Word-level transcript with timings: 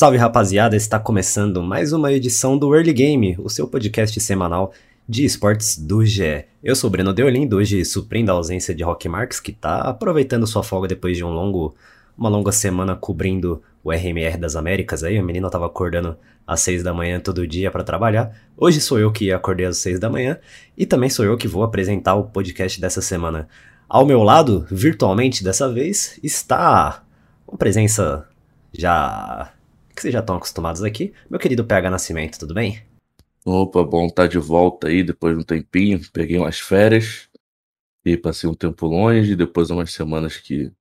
Salve 0.00 0.16
rapaziada, 0.16 0.74
está 0.74 0.98
começando 0.98 1.62
mais 1.62 1.92
uma 1.92 2.10
edição 2.10 2.56
do 2.56 2.74
Early 2.74 2.94
Game, 2.94 3.36
o 3.38 3.50
seu 3.50 3.68
podcast 3.68 4.18
semanal 4.18 4.72
de 5.06 5.26
esportes 5.26 5.76
do 5.76 6.02
GE. 6.06 6.46
Eu 6.64 6.74
sou 6.74 6.88
o 6.88 6.90
Breno 6.90 7.12
Deolindo, 7.12 7.58
hoje 7.58 7.84
suprindo 7.84 8.32
a 8.32 8.34
ausência 8.34 8.74
de 8.74 8.82
Rock 8.82 9.06
Marks, 9.10 9.40
que 9.40 9.50
está 9.50 9.82
aproveitando 9.82 10.46
sua 10.46 10.62
folga 10.62 10.88
depois 10.88 11.18
de 11.18 11.22
um 11.22 11.28
longo, 11.28 11.74
uma 12.16 12.30
longa 12.30 12.50
semana 12.50 12.96
cobrindo 12.96 13.62
o 13.84 13.92
RMR 13.92 14.38
das 14.38 14.56
Américas. 14.56 15.04
Aí 15.04 15.20
o 15.20 15.22
menino 15.22 15.48
estava 15.48 15.66
acordando 15.66 16.16
às 16.46 16.62
6 16.62 16.82
da 16.82 16.94
manhã 16.94 17.20
todo 17.20 17.46
dia 17.46 17.70
para 17.70 17.84
trabalhar. 17.84 18.34
Hoje 18.56 18.80
sou 18.80 18.98
eu 18.98 19.12
que 19.12 19.30
acordei 19.30 19.66
às 19.66 19.76
6 19.76 20.00
da 20.00 20.08
manhã 20.08 20.38
e 20.78 20.86
também 20.86 21.10
sou 21.10 21.26
eu 21.26 21.36
que 21.36 21.46
vou 21.46 21.62
apresentar 21.62 22.14
o 22.14 22.24
podcast 22.24 22.80
dessa 22.80 23.02
semana. 23.02 23.46
Ao 23.86 24.06
meu 24.06 24.22
lado, 24.22 24.66
virtualmente 24.70 25.44
dessa 25.44 25.70
vez, 25.70 26.18
está 26.22 27.02
uma 27.46 27.58
presença 27.58 28.26
já 28.72 29.52
que 30.00 30.02
vocês 30.02 30.14
já 30.14 30.20
estão 30.20 30.36
acostumados 30.36 30.82
aqui. 30.82 31.12
Meu 31.28 31.38
querido 31.38 31.64
PH 31.64 31.90
Nascimento, 31.90 32.38
tudo 32.38 32.54
bem? 32.54 32.82
Opa, 33.44 33.84
bom 33.84 34.06
estar 34.06 34.26
de 34.26 34.38
volta 34.38 34.88
aí 34.88 35.02
depois 35.02 35.34
de 35.34 35.42
um 35.42 35.44
tempinho. 35.44 36.00
Peguei 36.10 36.38
umas 36.38 36.58
férias 36.58 37.28
e 38.04 38.16
passei 38.16 38.48
um 38.48 38.54
tempo 38.54 38.86
longe, 38.86 39.36
depois 39.36 39.70
umas 39.70 39.92
semanas 39.92 40.38
que 40.38 40.72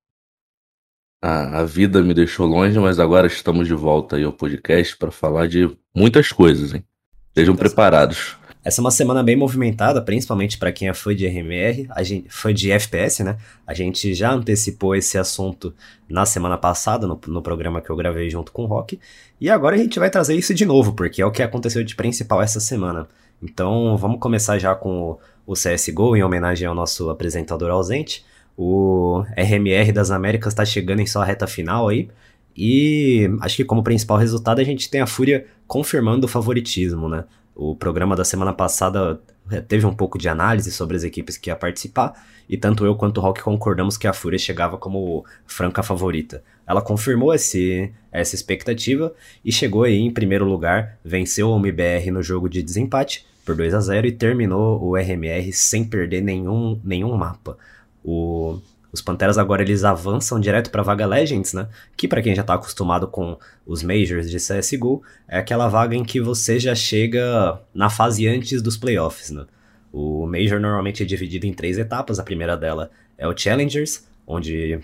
a, 1.22 1.60
a 1.60 1.66
vida 1.66 2.02
me 2.02 2.14
deixou 2.14 2.48
longe, 2.48 2.80
mas 2.80 2.98
agora 2.98 3.28
estamos 3.28 3.68
de 3.68 3.74
volta 3.74 4.16
aí 4.16 4.24
ao 4.24 4.32
podcast 4.32 4.96
para 4.96 5.12
falar 5.12 5.48
de 5.48 5.70
muitas 5.94 6.32
coisas, 6.32 6.74
hein? 6.74 6.86
Estejam 7.28 7.58
preparados. 7.58 8.38
Essa 8.70 8.82
é 8.82 8.84
uma 8.84 8.92
semana 8.92 9.24
bem 9.24 9.36
movimentada, 9.36 10.00
principalmente 10.00 10.56
para 10.56 10.72
quem 10.72 10.90
é 10.90 10.94
fã 10.94 11.16
de 11.16 11.26
RMR, 11.26 11.88
a 11.90 12.04
gente, 12.04 12.30
fã 12.30 12.54
de 12.54 12.70
FPS, 12.70 13.24
né? 13.24 13.36
A 13.66 13.74
gente 13.74 14.14
já 14.14 14.32
antecipou 14.32 14.96
esse 14.96 15.18
assunto 15.18 15.74
na 16.08 16.24
semana 16.24 16.56
passada, 16.56 17.08
no, 17.08 17.20
no 17.30 17.42
programa 17.42 17.82
que 17.82 17.90
eu 17.90 17.96
gravei 17.96 18.30
junto 18.30 18.52
com 18.52 18.66
o 18.66 18.68
Rock, 18.68 19.00
e 19.42 19.50
agora 19.50 19.76
a 19.76 19.80
gente 19.80 19.98
vai 19.98 20.08
trazer 20.12 20.36
isso 20.36 20.54
de 20.54 20.66
novo, 20.66 20.94
porque 20.94 21.20
é 21.20 21.26
o 21.26 21.32
que 21.32 21.42
aconteceu 21.42 21.84
de 21.84 21.96
principal 21.96 22.44
essa 22.44 22.60
semana. 22.60 23.08
Então 23.42 23.98
vamos 23.98 24.20
começar 24.20 24.60
já 24.60 24.76
com 24.76 25.02
o, 25.02 25.20
o 25.48 25.54
CSGO, 25.54 26.16
em 26.16 26.22
homenagem 26.22 26.68
ao 26.68 26.76
nosso 26.76 27.10
apresentador 27.10 27.72
ausente. 27.72 28.24
O 28.56 29.24
RMR 29.36 29.92
das 29.92 30.12
Américas 30.12 30.54
está 30.54 30.64
chegando 30.64 31.00
em 31.00 31.08
sua 31.08 31.26
reta 31.26 31.48
final 31.48 31.88
aí, 31.88 32.08
e 32.56 33.32
acho 33.42 33.56
que 33.56 33.66
como 33.66 33.82
principal 33.82 34.18
resultado 34.18 34.62
a 34.62 34.64
gente 34.64 34.92
tem 34.92 35.02
a 35.02 35.08
Fúria 35.08 35.48
confirmando 35.66 36.26
o 36.26 36.30
favoritismo, 36.30 37.10
né? 37.10 37.24
O 37.62 37.76
programa 37.76 38.16
da 38.16 38.24
semana 38.24 38.54
passada 38.54 39.20
teve 39.68 39.86
um 39.86 39.94
pouco 39.94 40.18
de 40.18 40.30
análise 40.30 40.72
sobre 40.72 40.96
as 40.96 41.04
equipes 41.04 41.36
que 41.36 41.50
ia 41.50 41.58
participar, 41.58 42.14
e 42.48 42.56
tanto 42.56 42.86
eu 42.86 42.96
quanto 42.96 43.18
o 43.18 43.22
Rock 43.22 43.44
concordamos 43.44 43.98
que 43.98 44.08
a 44.08 44.14
Fúria 44.14 44.40
chegava 44.40 44.78
como 44.78 45.26
franca 45.46 45.84
favorita. 45.84 46.42
Ela 46.66 46.82
confirmou 46.82 47.34
esse, 47.34 47.92
essa 48.14 48.34
expectativa 48.34 49.14
e 49.44 49.52
chegou 49.52 49.84
aí 49.84 50.00
em 50.00 50.10
primeiro 50.10 50.46
lugar, 50.46 50.98
venceu 51.04 51.50
o 51.50 51.58
MBR 51.58 52.12
no 52.12 52.24
jogo 52.24 52.48
de 52.48 52.64
desempate 52.64 53.28
por 53.44 53.58
2 53.58 53.74
a 53.74 53.82
0 53.82 54.08
e 54.08 54.14
terminou 54.14 54.82
o 54.82 54.96
RMR 54.96 55.52
sem 55.52 55.84
perder 55.84 56.22
nenhum, 56.22 56.80
nenhum 56.82 57.14
mapa. 57.18 57.58
O, 58.02 58.58
os 58.92 59.02
Panteras 59.02 59.38
agora 59.38 59.62
eles 59.62 59.84
avançam 59.84 60.40
direto 60.40 60.72
para 60.72 60.82
vaga 60.82 61.06
Legends, 61.06 61.54
né? 61.54 61.68
Que 61.96 62.08
para 62.08 62.22
quem 62.22 62.34
já 62.34 62.44
tá 62.44 62.56
acostumado 62.56 63.08
com 63.08 63.38
os 63.66 63.84
Majors 63.84 64.30
de 64.30 64.38
CSGO, 64.38 65.04
é 65.28 65.38
aquela 65.38 65.68
vaga 65.68 65.96
em 65.96 66.04
que 66.04 66.20
você 66.20 66.60
já 66.60 66.74
chega 66.74 67.62
na 67.74 67.90
fase 67.90 68.28
antes 68.28 68.62
dos 68.62 68.78
playoffs, 68.78 69.30
né? 69.30 69.46
O 69.92 70.26
Major 70.26 70.60
normalmente 70.60 71.04
é 71.04 71.06
dividido 71.06 71.46
em 71.46 71.54
três 71.54 71.78
etapas. 71.78 72.20
A 72.20 72.24
primeira 72.24 72.58
dela 72.58 72.90
é 73.18 73.28
o 73.28 73.38
Challengers, 73.38 74.08
onde 74.26 74.80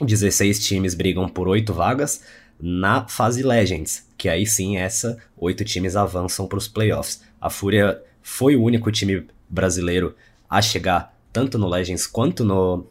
16 0.00 0.64
times 0.64 0.94
brigam 0.94 1.28
por 1.28 1.48
oito 1.48 1.72
vagas. 1.72 2.22
Na 2.58 3.06
fase 3.06 3.42
Legends, 3.42 4.08
que 4.16 4.28
aí 4.28 4.46
sim 4.46 4.76
essa, 4.76 5.18
oito 5.36 5.64
times 5.64 5.94
avançam 5.94 6.46
para 6.48 6.58
os 6.58 6.66
playoffs. 6.66 7.22
A 7.40 7.50
Fúria 7.50 8.00
foi 8.22 8.56
o 8.56 8.62
único 8.62 8.90
time 8.90 9.26
brasileiro 9.48 10.16
a 10.48 10.62
chegar 10.62 11.14
tanto 11.32 11.58
no 11.58 11.68
Legends 11.68 12.06
quanto 12.06 12.42
no, 12.44 12.86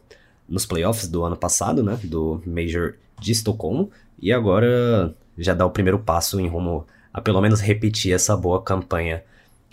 nos 0.48 0.66
playoffs 0.66 1.08
do 1.08 1.24
ano 1.24 1.36
passado, 1.36 1.82
né? 1.82 1.98
Do 2.02 2.42
Major 2.46 2.94
de 3.20 3.32
Estocolmo. 3.32 3.90
E 4.20 4.32
agora 4.32 5.14
já 5.36 5.54
dá 5.54 5.66
o 5.66 5.70
primeiro 5.70 5.98
passo 5.98 6.40
em 6.40 6.48
rumo 6.48 6.86
a 7.12 7.20
pelo 7.20 7.40
menos 7.40 7.60
repetir 7.60 8.12
essa 8.12 8.36
boa 8.36 8.62
campanha. 8.62 9.22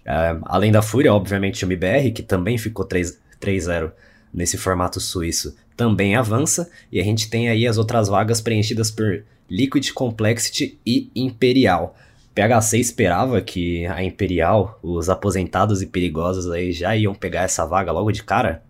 Uh, 0.01 0.39
além 0.43 0.71
da 0.71 0.81
Fúria, 0.81 1.13
obviamente 1.13 1.63
o 1.63 1.67
MBR, 1.67 2.11
que 2.11 2.23
também 2.23 2.57
ficou 2.57 2.87
3-0 2.87 3.91
nesse 4.33 4.57
formato 4.57 4.99
suíço, 4.99 5.55
também 5.75 6.15
avança. 6.15 6.69
E 6.91 6.99
a 6.99 7.03
gente 7.03 7.29
tem 7.29 7.49
aí 7.49 7.67
as 7.67 7.77
outras 7.77 8.07
vagas 8.07 8.41
preenchidas 8.41 8.89
por 8.89 9.23
Liquid 9.49 9.91
Complexity 9.91 10.79
e 10.85 11.11
Imperial. 11.15 11.95
PHC 12.33 12.79
esperava 12.79 13.41
que 13.41 13.85
a 13.85 14.03
Imperial, 14.03 14.79
os 14.81 15.09
aposentados 15.09 15.81
e 15.81 15.85
perigosos 15.85 16.49
aí 16.49 16.71
já 16.71 16.95
iam 16.95 17.13
pegar 17.13 17.43
essa 17.43 17.65
vaga 17.65 17.91
logo 17.91 18.11
de 18.11 18.23
cara? 18.23 18.63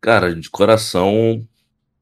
Cara, 0.00 0.34
de 0.34 0.48
coração, 0.48 1.46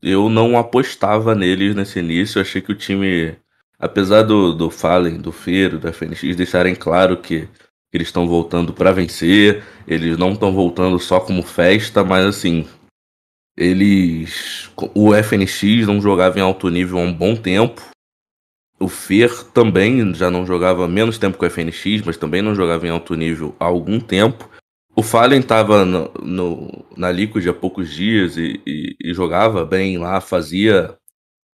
eu 0.02 0.28
não 0.28 0.58
apostava 0.58 1.34
neles 1.34 1.74
nesse 1.74 1.98
início. 1.98 2.38
Eu 2.38 2.42
achei 2.42 2.60
que 2.60 2.72
o 2.72 2.76
time, 2.76 3.36
apesar 3.78 4.22
do, 4.22 4.52
do 4.52 4.70
Fallen, 4.70 5.18
do 5.18 5.32
Feiro, 5.32 5.78
do 5.78 5.88
FNX 5.88 6.36
deixarem 6.36 6.74
claro 6.74 7.16
que 7.16 7.48
eles 7.92 8.08
estão 8.08 8.28
voltando 8.28 8.72
para 8.72 8.92
vencer, 8.92 9.64
eles 9.86 10.18
não 10.18 10.32
estão 10.32 10.52
voltando 10.52 10.98
só 10.98 11.20
como 11.20 11.42
festa, 11.42 12.04
mas 12.04 12.26
assim, 12.26 12.68
eles. 13.56 14.70
O 14.94 15.14
FNX 15.14 15.86
não 15.86 16.00
jogava 16.00 16.38
em 16.38 16.42
alto 16.42 16.68
nível 16.68 16.98
há 16.98 17.02
um 17.02 17.12
bom 17.12 17.34
tempo. 17.34 17.82
O 18.78 18.88
Fer 18.88 19.32
também 19.54 20.14
já 20.14 20.30
não 20.30 20.44
jogava 20.44 20.86
menos 20.86 21.16
tempo 21.16 21.38
que 21.38 21.46
o 21.46 21.50
FNX, 21.50 22.02
mas 22.04 22.18
também 22.18 22.42
não 22.42 22.54
jogava 22.54 22.86
em 22.86 22.90
alto 22.90 23.14
nível 23.14 23.56
há 23.58 23.64
algum 23.64 23.98
tempo. 23.98 24.50
O 24.98 25.02
Fallen 25.02 25.40
estava 25.40 25.84
no, 25.84 26.10
no, 26.22 26.86
na 26.96 27.12
Liquid 27.12 27.46
há 27.46 27.52
poucos 27.52 27.92
dias 27.92 28.38
e, 28.38 28.62
e, 28.66 28.96
e 28.98 29.12
jogava 29.12 29.62
bem 29.62 29.98
lá, 29.98 30.22
fazia 30.22 30.96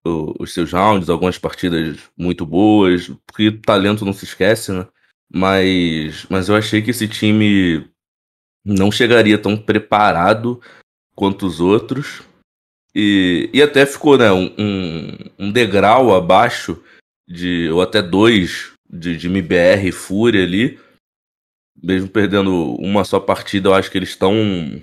o, 0.06 0.40
os 0.40 0.54
seus 0.54 0.72
rounds, 0.72 1.10
algumas 1.10 1.38
partidas 1.38 1.98
muito 2.16 2.46
boas, 2.46 3.10
porque 3.26 3.50
talento 3.50 4.04
não 4.04 4.12
se 4.12 4.24
esquece, 4.24 4.70
né? 4.70 4.86
Mas, 5.28 6.24
mas 6.30 6.48
eu 6.48 6.54
achei 6.54 6.80
que 6.80 6.92
esse 6.92 7.08
time 7.08 7.90
não 8.64 8.92
chegaria 8.92 9.36
tão 9.36 9.56
preparado 9.56 10.60
quanto 11.16 11.44
os 11.44 11.58
outros. 11.58 12.22
E, 12.94 13.50
e 13.52 13.60
até 13.60 13.84
ficou 13.86 14.16
né, 14.18 14.30
um, 14.30 14.54
um, 14.56 15.18
um 15.46 15.50
degrau 15.50 16.14
abaixo 16.14 16.80
de, 17.26 17.68
ou 17.70 17.82
até 17.82 18.00
dois 18.00 18.72
de, 18.88 19.16
de 19.16 19.26
MBR 19.26 19.88
e 19.88 19.92
Fúria 19.92 20.44
ali 20.44 20.78
mesmo 21.82 22.08
perdendo 22.08 22.74
uma 22.76 23.04
só 23.04 23.18
partida, 23.18 23.68
eu 23.68 23.74
acho 23.74 23.90
que 23.90 23.98
eles 23.98 24.10
estão 24.10 24.32
um, 24.32 24.82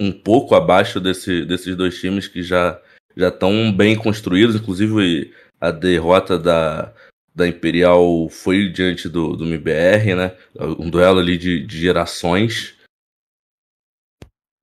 um, 0.00 0.12
pouco 0.12 0.54
abaixo 0.54 1.00
desse, 1.00 1.44
desses 1.44 1.76
dois 1.76 1.98
times 1.98 2.26
que 2.26 2.42
já 2.42 2.80
já 3.16 3.28
estão 3.28 3.72
bem 3.72 3.94
construídos. 3.96 4.56
Inclusive, 4.56 5.32
a 5.60 5.70
derrota 5.70 6.38
da, 6.38 6.92
da 7.34 7.46
Imperial 7.46 8.28
foi 8.28 8.68
diante 8.68 9.08
do, 9.08 9.36
do 9.36 9.44
MBR, 9.44 10.14
né? 10.14 10.36
Um 10.78 10.90
duelo 10.90 11.20
ali 11.20 11.36
de, 11.36 11.64
de 11.64 11.80
gerações. 11.80 12.74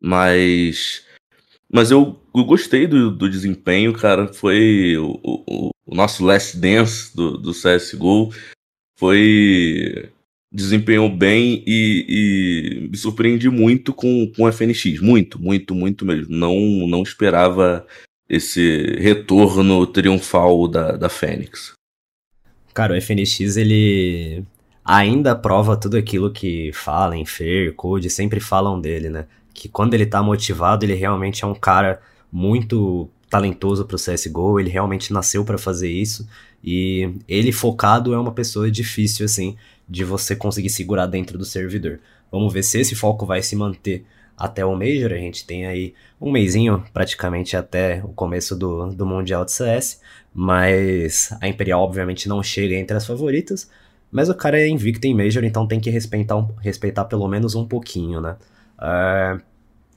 Mas. 0.02 1.06
Mas 1.74 1.90
eu, 1.90 2.22
eu 2.36 2.44
gostei 2.44 2.86
do, 2.86 3.10
do 3.10 3.30
desempenho, 3.30 3.94
cara. 3.94 4.28
Foi 4.34 4.98
o, 4.98 5.20
o, 5.24 5.70
o 5.86 5.96
nosso 5.96 6.26
last 6.26 6.58
dance 6.58 7.16
do, 7.16 7.38
do 7.38 7.54
CSGO. 7.54 8.34
Foi 8.98 10.12
desempenhou 10.52 11.10
bem 11.10 11.64
e, 11.66 12.06
e, 12.10 12.90
me 12.90 12.98
surpreendi 12.98 13.50
muito 13.50 13.94
com, 13.94 14.30
com 14.36 14.44
o 14.44 14.52
FNX. 14.52 15.00
Muito, 15.00 15.42
muito, 15.42 15.74
muito 15.74 16.06
mesmo. 16.06 16.36
Não, 16.36 16.56
não 16.88 17.04
esperava 17.04 17.86
esse 18.28 18.98
retorno 19.00 19.88
triunfal 19.88 20.68
da, 20.68 20.94
da 20.94 21.10
Fênix. 21.10 21.74
Cara, 22.74 22.94
o 22.94 23.02
FNX, 23.02 23.58
ele 23.58 24.44
ainda 24.84 25.36
prova 25.36 25.78
tudo 25.78 25.98
aquilo 25.98 26.32
que 26.32 26.72
falam, 26.74 27.26
Fer, 27.26 27.74
Code, 27.74 28.10
sempre 28.10 28.40
falam 28.40 28.80
dele, 28.80 29.10
né? 29.10 29.26
Que 29.54 29.70
quando 29.70 29.94
ele 29.94 30.06
tá 30.06 30.22
motivado, 30.24 30.86
ele 30.86 30.94
realmente 30.94 31.44
é 31.44 31.48
um 31.48 31.54
cara 31.54 32.02
muito 32.32 33.10
talentoso 33.30 33.86
pro 33.86 33.98
CSGO, 33.98 34.60
ele 34.60 34.70
realmente 34.70 35.14
nasceu 35.14 35.46
para 35.46 35.58
fazer 35.58 35.90
isso. 35.90 36.28
E 36.64 37.10
ele 37.28 37.52
focado 37.52 38.14
é 38.14 38.20
uma 38.20 38.32
pessoa 38.32 38.70
difícil, 38.70 39.26
assim, 39.26 39.56
de 39.92 40.06
você 40.06 40.38
conseguir 40.38 40.70
segurar 40.70 41.06
dentro 41.06 41.38
do 41.38 41.44
servidor. 41.44 42.00
Vamos 42.32 42.54
ver 42.54 42.64
se 42.64 42.80
esse 42.80 42.96
foco 42.96 43.26
vai 43.26 43.42
se 43.42 43.58
manter 43.58 44.06
até 44.38 44.66
o 44.66 44.74
Major. 44.74 45.12
A 45.12 45.18
gente 45.18 45.46
tem 45.46 45.66
aí 45.66 45.94
um 46.20 46.32
mêsinho 46.32 46.82
praticamente 46.94 47.58
até 47.58 48.02
o 48.02 48.08
começo 48.08 48.56
do, 48.56 48.88
do 48.88 49.06
Mundial 49.06 49.44
de 49.44 49.52
CS. 49.52 50.00
Mas 50.34 51.36
a 51.42 51.48
Imperial, 51.50 51.82
obviamente, 51.82 52.30
não 52.30 52.42
chega 52.42 52.76
entre 52.76 52.96
as 52.96 53.06
favoritas. 53.06 53.70
Mas 54.10 54.30
o 54.30 54.34
cara 54.34 54.62
é 54.62 54.66
invicto 54.66 55.06
em 55.08 55.14
Major, 55.14 55.44
então 55.44 55.68
tem 55.68 55.80
que 55.80 55.90
respeitar, 55.90 56.38
um, 56.38 56.48
respeitar 56.62 57.04
pelo 57.04 57.28
menos 57.28 57.54
um 57.54 57.66
pouquinho, 57.66 58.22
né? 58.22 58.38
Uh, 58.78 59.42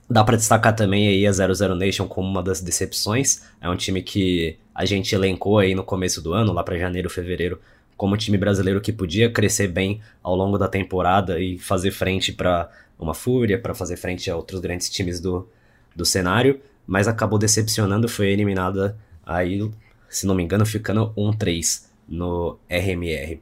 dá 0.09 0.25
para 0.25 0.35
destacar 0.35 0.75
também 0.75 1.07
aí 1.07 1.25
a 1.25 1.31
00 1.31 1.73
Nation 1.73 2.05
como 2.05 2.27
uma 2.27 2.43
das 2.43 2.59
decepções. 2.59 3.43
É 3.61 3.69
um 3.69 3.77
time 3.77 4.01
que 4.01 4.57
a 4.73 4.83
gente 4.83 5.15
elencou 5.15 5.59
aí 5.59 5.73
no 5.73 5.85
começo 5.85 6.21
do 6.21 6.33
ano, 6.33 6.51
lá 6.51 6.63
para 6.65 6.77
janeiro, 6.77 7.09
fevereiro, 7.09 7.61
como 7.97 8.17
time 8.17 8.37
brasileiro 8.37 8.81
que 8.81 8.91
podia 8.91 9.29
crescer 9.31 9.67
bem 9.67 10.01
ao 10.21 10.35
longo 10.35 10.57
da 10.57 10.67
temporada 10.67 11.39
e 11.39 11.57
fazer 11.57 11.91
frente 11.91 12.31
para 12.33 12.69
uma 12.99 13.13
Fúria, 13.13 13.59
para 13.59 13.73
fazer 13.73 13.97
frente 13.97 14.29
a 14.29 14.35
outros 14.35 14.59
grandes 14.59 14.89
times 14.89 15.19
do, 15.19 15.47
do 15.95 16.05
cenário, 16.05 16.59
mas 16.85 17.07
acabou 17.07 17.39
decepcionando, 17.39 18.07
foi 18.07 18.27
eliminada 18.27 18.97
aí, 19.25 19.69
se 20.09 20.25
não 20.25 20.35
me 20.35 20.43
engano, 20.43 20.65
ficando 20.65 21.13
1-3 21.17 21.85
no 22.07 22.57
RMR. 22.69 23.41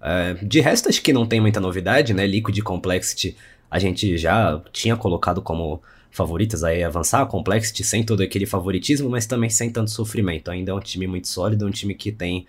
Uh, 0.00 0.46
de 0.46 0.60
resto, 0.60 0.88
acho 0.88 1.02
que 1.02 1.12
não 1.12 1.26
tem 1.26 1.40
muita 1.40 1.60
novidade, 1.60 2.14
né? 2.14 2.26
Liquid 2.26 2.60
Complexity 2.62 3.36
a 3.70 3.78
gente 3.78 4.18
já 4.18 4.60
tinha 4.72 4.96
colocado 4.96 5.40
como 5.40 5.80
favoritas 6.10 6.64
aí 6.64 6.82
avançar, 6.82 7.24
Complexity 7.26 7.84
sem 7.84 8.02
todo 8.02 8.22
aquele 8.22 8.44
favoritismo, 8.44 9.08
mas 9.08 9.26
também 9.26 9.48
sem 9.48 9.70
tanto 9.70 9.90
sofrimento. 9.90 10.50
Ainda 10.50 10.72
é 10.72 10.74
um 10.74 10.80
time 10.80 11.06
muito 11.06 11.28
sólido, 11.28 11.66
um 11.66 11.70
time 11.70 11.94
que 11.94 12.10
tem 12.10 12.46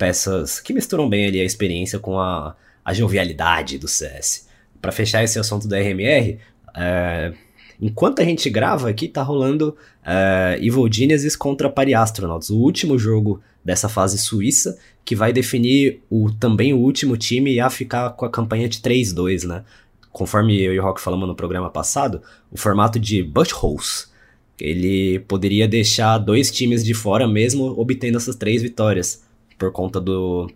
peças 0.00 0.60
que 0.60 0.72
misturam 0.72 1.06
bem 1.06 1.26
ali 1.26 1.38
a 1.42 1.44
experiência 1.44 1.98
com 1.98 2.18
a, 2.18 2.56
a 2.82 2.94
jovialidade 2.94 3.76
do 3.76 3.86
CS. 3.86 4.48
Para 4.80 4.90
fechar 4.90 5.22
esse 5.22 5.38
assunto 5.38 5.68
da 5.68 5.78
RMR, 5.78 6.38
é, 6.74 7.34
enquanto 7.78 8.22
a 8.22 8.24
gente 8.24 8.48
grava 8.48 8.88
aqui, 8.88 9.06
tá 9.06 9.22
rolando 9.22 9.76
é, 10.02 10.56
Evil 10.58 10.90
Genesis 10.90 11.36
contra 11.36 11.68
Pari 11.68 11.94
Astronauts, 11.94 12.48
o 12.48 12.56
último 12.56 12.98
jogo 12.98 13.42
dessa 13.62 13.90
fase 13.90 14.16
suíça, 14.16 14.78
que 15.04 15.14
vai 15.14 15.34
definir 15.34 16.00
o, 16.08 16.32
também 16.32 16.72
o 16.72 16.78
último 16.78 17.14
time 17.14 17.60
a 17.60 17.68
ficar 17.68 18.08
com 18.12 18.24
a 18.24 18.30
campanha 18.30 18.70
de 18.70 18.78
3-2, 18.78 19.46
né? 19.46 19.64
Conforme 20.10 20.58
eu 20.58 20.72
e 20.72 20.80
o 20.80 20.82
Rock 20.82 20.98
falamos 20.98 21.28
no 21.28 21.34
programa 21.34 21.68
passado, 21.68 22.22
o 22.50 22.56
formato 22.56 22.98
de 22.98 23.22
buttholes, 23.22 24.10
ele 24.58 25.18
poderia 25.20 25.68
deixar 25.68 26.16
dois 26.16 26.50
times 26.50 26.82
de 26.82 26.94
fora 26.94 27.28
mesmo 27.28 27.78
obtendo 27.78 28.16
essas 28.16 28.34
três 28.34 28.62
vitórias, 28.62 29.22
por 29.60 29.70
conta 29.70 30.00
do, 30.00 30.50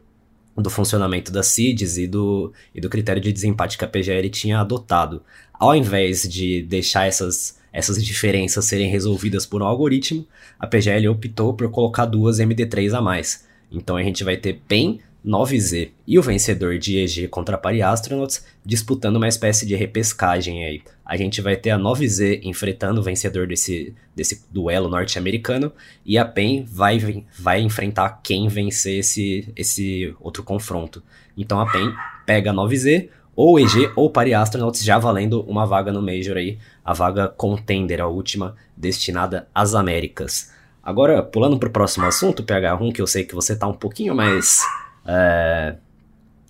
do 0.56 0.70
funcionamento 0.70 1.30
das 1.30 1.48
seeds 1.48 1.98
e 1.98 2.06
do, 2.06 2.50
e 2.74 2.80
do 2.80 2.88
critério 2.88 3.20
de 3.20 3.30
desempate 3.30 3.76
que 3.76 3.84
a 3.84 3.88
PGL 3.88 4.30
tinha 4.30 4.58
adotado. 4.58 5.22
Ao 5.52 5.76
invés 5.76 6.22
de 6.22 6.62
deixar 6.62 7.06
essas, 7.06 7.60
essas 7.70 8.02
diferenças 8.02 8.64
serem 8.64 8.88
resolvidas 8.88 9.44
por 9.44 9.62
um 9.62 9.66
algoritmo, 9.66 10.26
a 10.58 10.66
PGL 10.66 11.06
optou 11.08 11.52
por 11.52 11.70
colocar 11.70 12.06
duas 12.06 12.38
MD3 12.38 12.96
a 12.96 13.02
mais. 13.02 13.46
Então 13.70 13.94
a 13.94 14.02
gente 14.02 14.24
vai 14.24 14.38
ter 14.38 14.62
PEN 14.66 15.00
9Z 15.24 15.90
e 16.06 16.18
o 16.18 16.22
vencedor 16.22 16.78
de 16.78 16.98
EG 16.98 17.28
contra 17.28 17.56
Pari 17.56 17.80
Astronauts 17.80 18.44
disputando 18.64 19.16
uma 19.16 19.26
espécie 19.26 19.64
de 19.64 19.74
repescagem 19.74 20.64
aí. 20.64 20.82
A 21.04 21.16
gente 21.16 21.40
vai 21.40 21.56
ter 21.56 21.70
a 21.70 21.78
9Z 21.78 22.40
enfrentando 22.42 23.00
o 23.00 23.02
vencedor 23.02 23.46
desse, 23.46 23.94
desse 24.14 24.44
duelo 24.50 24.88
norte-americano 24.88 25.72
e 26.04 26.18
a 26.18 26.24
PEN 26.24 26.64
vai, 26.68 27.24
vai 27.38 27.60
enfrentar 27.60 28.20
quem 28.22 28.48
vencer 28.48 28.98
esse, 28.98 29.50
esse 29.56 30.14
outro 30.20 30.42
confronto. 30.42 31.02
Então 31.36 31.58
a 31.58 31.70
PEN 31.70 31.92
pega 32.26 32.50
a 32.50 32.54
9Z, 32.54 33.08
ou 33.36 33.58
EG 33.58 33.90
ou 33.96 34.10
Pari 34.10 34.32
Astronauts 34.32 34.84
já 34.84 34.98
valendo 34.98 35.42
uma 35.42 35.66
vaga 35.66 35.90
no 35.90 36.00
Major 36.00 36.36
aí, 36.36 36.58
a 36.84 36.92
vaga 36.92 37.28
contender, 37.28 38.00
a 38.00 38.06
última 38.06 38.54
destinada 38.76 39.48
às 39.54 39.74
Américas. 39.74 40.52
Agora, 40.82 41.22
pulando 41.22 41.58
para 41.58 41.68
o 41.68 41.72
próximo 41.72 42.06
assunto, 42.06 42.44
PH1, 42.44 42.92
que 42.92 43.00
eu 43.00 43.06
sei 43.06 43.24
que 43.24 43.34
você 43.34 43.56
tá 43.56 43.66
um 43.66 43.72
pouquinho 43.72 44.14
mais 44.14 44.60
é, 45.06 45.74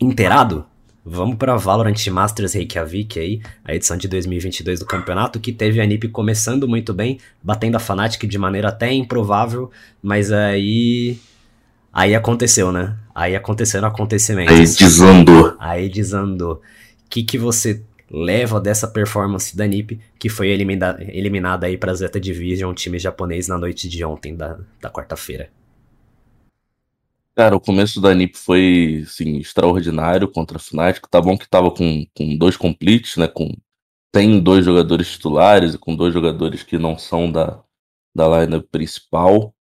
inteirado, 0.01 0.65
vamos 1.05 1.37
para 1.37 1.57
Valorant 1.57 2.07
Masters 2.07 2.55
Reykjavik 2.55 3.19
aí, 3.19 3.41
a 3.65 3.75
edição 3.75 3.97
de 3.97 4.09
2022 4.09 4.81
do 4.81 4.87
campeonato, 4.87 5.41
que 5.41 5.53
teve 5.53 5.81
a 5.81 5.87
NiP 5.87 6.09
começando 6.09 6.69
muito 6.69 6.95
bem, 6.95 7.19
batendo 7.43 7.77
a 7.77 7.81
Fnatic 7.81 8.27
de 8.27 8.39
maneira 8.39 8.69
até 8.69 8.93
improvável, 8.93 9.71
mas 10.03 10.33
aí... 10.33 11.19
Aí 11.93 12.13
aconteceu, 12.13 12.73
né? 12.73 12.97
Aí 13.15 13.37
aconteceram 13.37 13.87
acontecimentos. 13.87 14.53
Aí 14.53 14.67
desandou. 14.67 15.57
Aí 15.61 15.89
desandou. 15.89 16.55
O 16.55 16.61
que, 17.09 17.23
que 17.23 17.39
você 17.39 17.81
leva 18.11 18.61
dessa 18.61 18.89
performance 18.89 19.57
da 19.57 19.67
NiP, 19.67 20.01
que 20.19 20.29
foi 20.29 20.49
eliminada, 20.49 21.03
eliminada 21.05 21.67
aí 21.67 21.77
para 21.77 21.95
Zeta 21.95 22.21
Division, 22.21 22.71
um 22.71 22.75
time 22.75 22.99
japonês, 22.99 23.47
na 23.47 23.57
noite 23.57 23.89
de 23.89 24.05
ontem, 24.05 24.35
da, 24.35 24.59
da 24.81 24.91
quarta-feira? 24.91 25.49
Cara, 27.37 27.57
o 27.57 27.61
começo 27.61 28.01
da 28.01 28.15
NiP 28.15 28.39
foi, 28.39 29.03
assim, 29.05 29.39
extraordinário 29.39 30.29
contra 30.29 30.57
a 30.57 30.61
Fnatic. 30.61 31.09
Tá 31.09 31.21
bom 31.21 31.37
que 31.37 31.49
tava 31.49 31.71
com, 31.71 32.07
com 32.17 32.37
dois 32.37 32.57
completes, 32.57 33.17
né? 33.17 33.27
Com, 33.27 33.51
tem 34.13 34.39
dois 34.41 34.65
jogadores 34.65 35.11
titulares 35.11 35.75
e 35.75 35.79
com 35.79 35.97
dois 35.97 36.15
jogadores 36.15 36.63
que 36.63 36.79
não 36.79 36.97
são 36.97 37.31
da, 37.31 37.61
da 38.15 38.29
lineup 38.41 38.67
principal. 38.71 39.53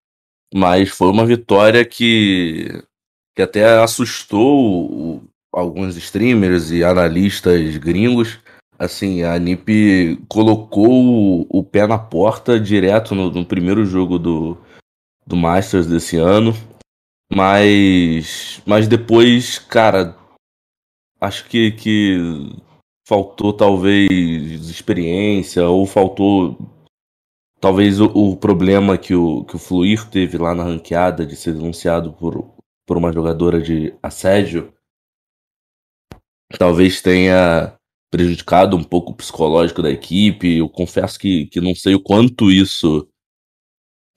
Mas 0.55 0.91
foi 0.91 1.09
uma 1.09 1.25
vitória 1.25 1.83
que, 1.83 2.85
que 3.35 3.41
até 3.41 3.79
assustou 3.83 5.25
alguns 5.51 5.97
streamers 5.97 6.71
e 6.71 6.85
analistas 6.85 7.79
gringos. 7.79 8.39
Assim, 8.79 9.23
a 9.23 9.39
NiP 9.39 10.19
colocou 10.29 10.93
o, 10.93 11.47
o 11.49 11.65
pé 11.65 11.87
na 11.87 11.99
porta 11.99 12.61
direto 12.61 13.15
no, 13.15 13.31
no 13.31 13.47
primeiro 13.47 13.87
jogo 13.87 14.19
do, 14.19 14.59
do 15.27 15.37
Masters 15.37 15.87
desse 15.87 16.19
ano. 16.19 16.55
Mas, 17.35 18.61
mas 18.67 18.87
depois, 18.87 19.59
cara, 19.59 20.17
acho 21.21 21.49
que, 21.49 21.73
que 21.73 22.19
faltou 23.09 23.53
talvez 23.53 24.69
experiência 24.69 25.67
ou 25.67 25.87
faltou 25.87 26.59
talvez 27.61 28.01
o, 28.01 28.07
o, 28.07 28.37
problema 28.37 28.99
que 28.99 29.15
o, 29.15 29.45
que 29.45 29.57
o 29.57 29.59
Fluir 29.59 30.09
teve 30.11 30.37
lá 30.37 30.55
na 30.55 30.65
ranqueada 30.65 31.25
de 31.25 31.37
ser 31.37 31.55
denunciado 31.55 32.13
por, 32.13 32.55
por 32.87 32.99
uma 32.99 33.13
jogadora 33.13 33.61
de 33.61 33.95
assédio 34.03 34.73
talvez 36.59 37.01
tenha 37.01 37.77
prejudicado 38.11 38.77
um 38.77 38.85
pouco 38.85 39.13
o 39.13 39.15
psicológico 39.15 39.83
da 39.83 39.91
equipe. 39.91 40.59
Eu 40.59 40.69
confesso 40.69 41.19
que, 41.19 41.47
que 41.47 41.61
não 41.61 41.75
sei 41.75 41.95
o 41.95 42.03
quanto 42.03 42.51
isso 42.51 43.09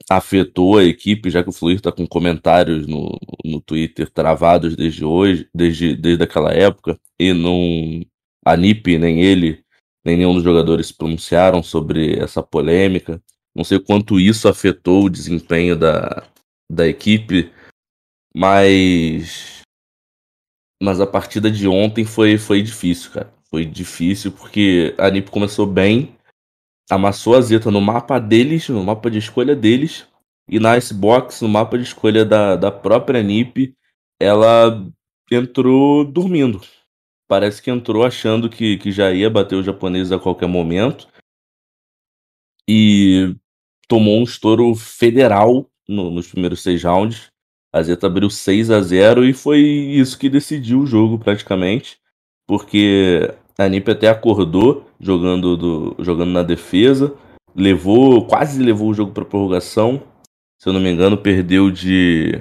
afetou 0.08 0.78
a 0.78 0.84
equipe, 0.84 1.30
já 1.30 1.42
que 1.42 1.48
o 1.48 1.52
Fluir 1.52 1.76
está 1.76 1.90
com 1.90 2.06
comentários 2.06 2.86
no, 2.86 3.18
no 3.44 3.60
Twitter 3.60 4.08
travados 4.10 4.76
desde 4.76 5.04
hoje, 5.04 5.48
desde, 5.54 5.96
desde 5.96 6.22
aquela 6.22 6.52
época, 6.52 6.98
e 7.18 7.32
não 7.32 8.04
a 8.44 8.56
NIP, 8.56 8.98
nem 8.98 9.20
ele, 9.22 9.64
nem 10.04 10.16
nenhum 10.16 10.34
dos 10.34 10.44
jogadores 10.44 10.88
se 10.88 10.94
pronunciaram 10.94 11.62
sobre 11.62 12.18
essa 12.18 12.42
polêmica. 12.42 13.20
Não 13.54 13.64
sei 13.64 13.80
quanto 13.80 14.20
isso 14.20 14.48
afetou 14.48 15.04
o 15.04 15.10
desempenho 15.10 15.76
da, 15.76 16.24
da 16.70 16.86
equipe, 16.86 17.50
mas 18.34 19.56
mas 20.80 21.00
a 21.00 21.06
partida 21.06 21.50
de 21.50 21.66
ontem 21.66 22.04
foi, 22.04 22.36
foi 22.36 22.62
difícil, 22.62 23.10
cara. 23.10 23.32
Foi 23.50 23.64
difícil 23.64 24.30
porque 24.30 24.94
a 24.98 25.10
NIP 25.10 25.30
começou 25.30 25.66
bem, 25.66 26.15
amassou 26.90 27.34
a 27.36 27.40
Zeta 27.40 27.70
no 27.70 27.80
mapa 27.80 28.18
deles, 28.18 28.68
no 28.68 28.82
mapa 28.82 29.10
de 29.10 29.18
escolha 29.18 29.54
deles, 29.54 30.06
e 30.48 30.60
na 30.60 30.76
Icebox, 30.76 31.42
no 31.42 31.48
mapa 31.48 31.76
de 31.76 31.84
escolha 31.84 32.24
da, 32.24 32.56
da 32.56 32.70
própria 32.70 33.22
NiP, 33.22 33.74
ela 34.20 34.86
entrou 35.30 36.04
dormindo. 36.04 36.60
Parece 37.28 37.60
que 37.60 37.70
entrou 37.70 38.04
achando 38.04 38.48
que, 38.48 38.78
que 38.78 38.92
já 38.92 39.12
ia 39.12 39.28
bater 39.28 39.56
os 39.56 39.66
japoneses 39.66 40.12
a 40.12 40.18
qualquer 40.18 40.46
momento. 40.46 41.08
E 42.68 43.34
tomou 43.88 44.18
um 44.18 44.22
estouro 44.22 44.74
federal 44.76 45.68
no, 45.88 46.10
nos 46.10 46.28
primeiros 46.28 46.62
seis 46.62 46.82
rounds. 46.84 47.30
A 47.72 47.82
Zeta 47.82 48.06
abriu 48.06 48.30
6 48.30 48.70
a 48.70 48.80
0 48.80 49.24
e 49.24 49.34
foi 49.34 49.60
isso 49.60 50.18
que 50.18 50.30
decidiu 50.30 50.80
o 50.80 50.86
jogo 50.86 51.18
praticamente. 51.18 51.98
Porque 52.46 53.34
a 53.58 53.68
NiP 53.68 53.90
até 53.90 54.08
acordou 54.08 54.85
jogando, 55.00 55.56
do, 55.56 55.96
jogando 55.98 56.30
na 56.30 56.42
defesa, 56.42 57.14
levou, 57.54 58.26
quase 58.26 58.62
levou 58.62 58.90
o 58.90 58.94
jogo 58.94 59.12
para 59.12 59.24
prorrogação. 59.24 60.02
Se 60.58 60.68
eu 60.68 60.72
não 60.72 60.80
me 60.80 60.90
engano, 60.90 61.16
perdeu 61.16 61.70
de 61.70 62.40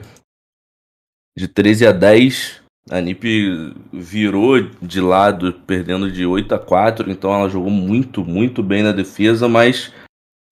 de 1.37 1.47
13 1.47 1.87
a 1.87 1.91
10. 1.91 2.61
A 2.89 3.01
NiP 3.01 3.73
virou 3.91 4.61
de 4.81 5.01
lado, 5.01 5.51
perdendo 5.65 6.11
de 6.11 6.25
8 6.25 6.53
a 6.53 6.59
4, 6.59 7.09
então 7.09 7.33
ela 7.33 7.49
jogou 7.49 7.71
muito, 7.71 8.23
muito 8.23 8.61
bem 8.61 8.83
na 8.83 8.91
defesa, 8.91 9.49
mas 9.49 9.91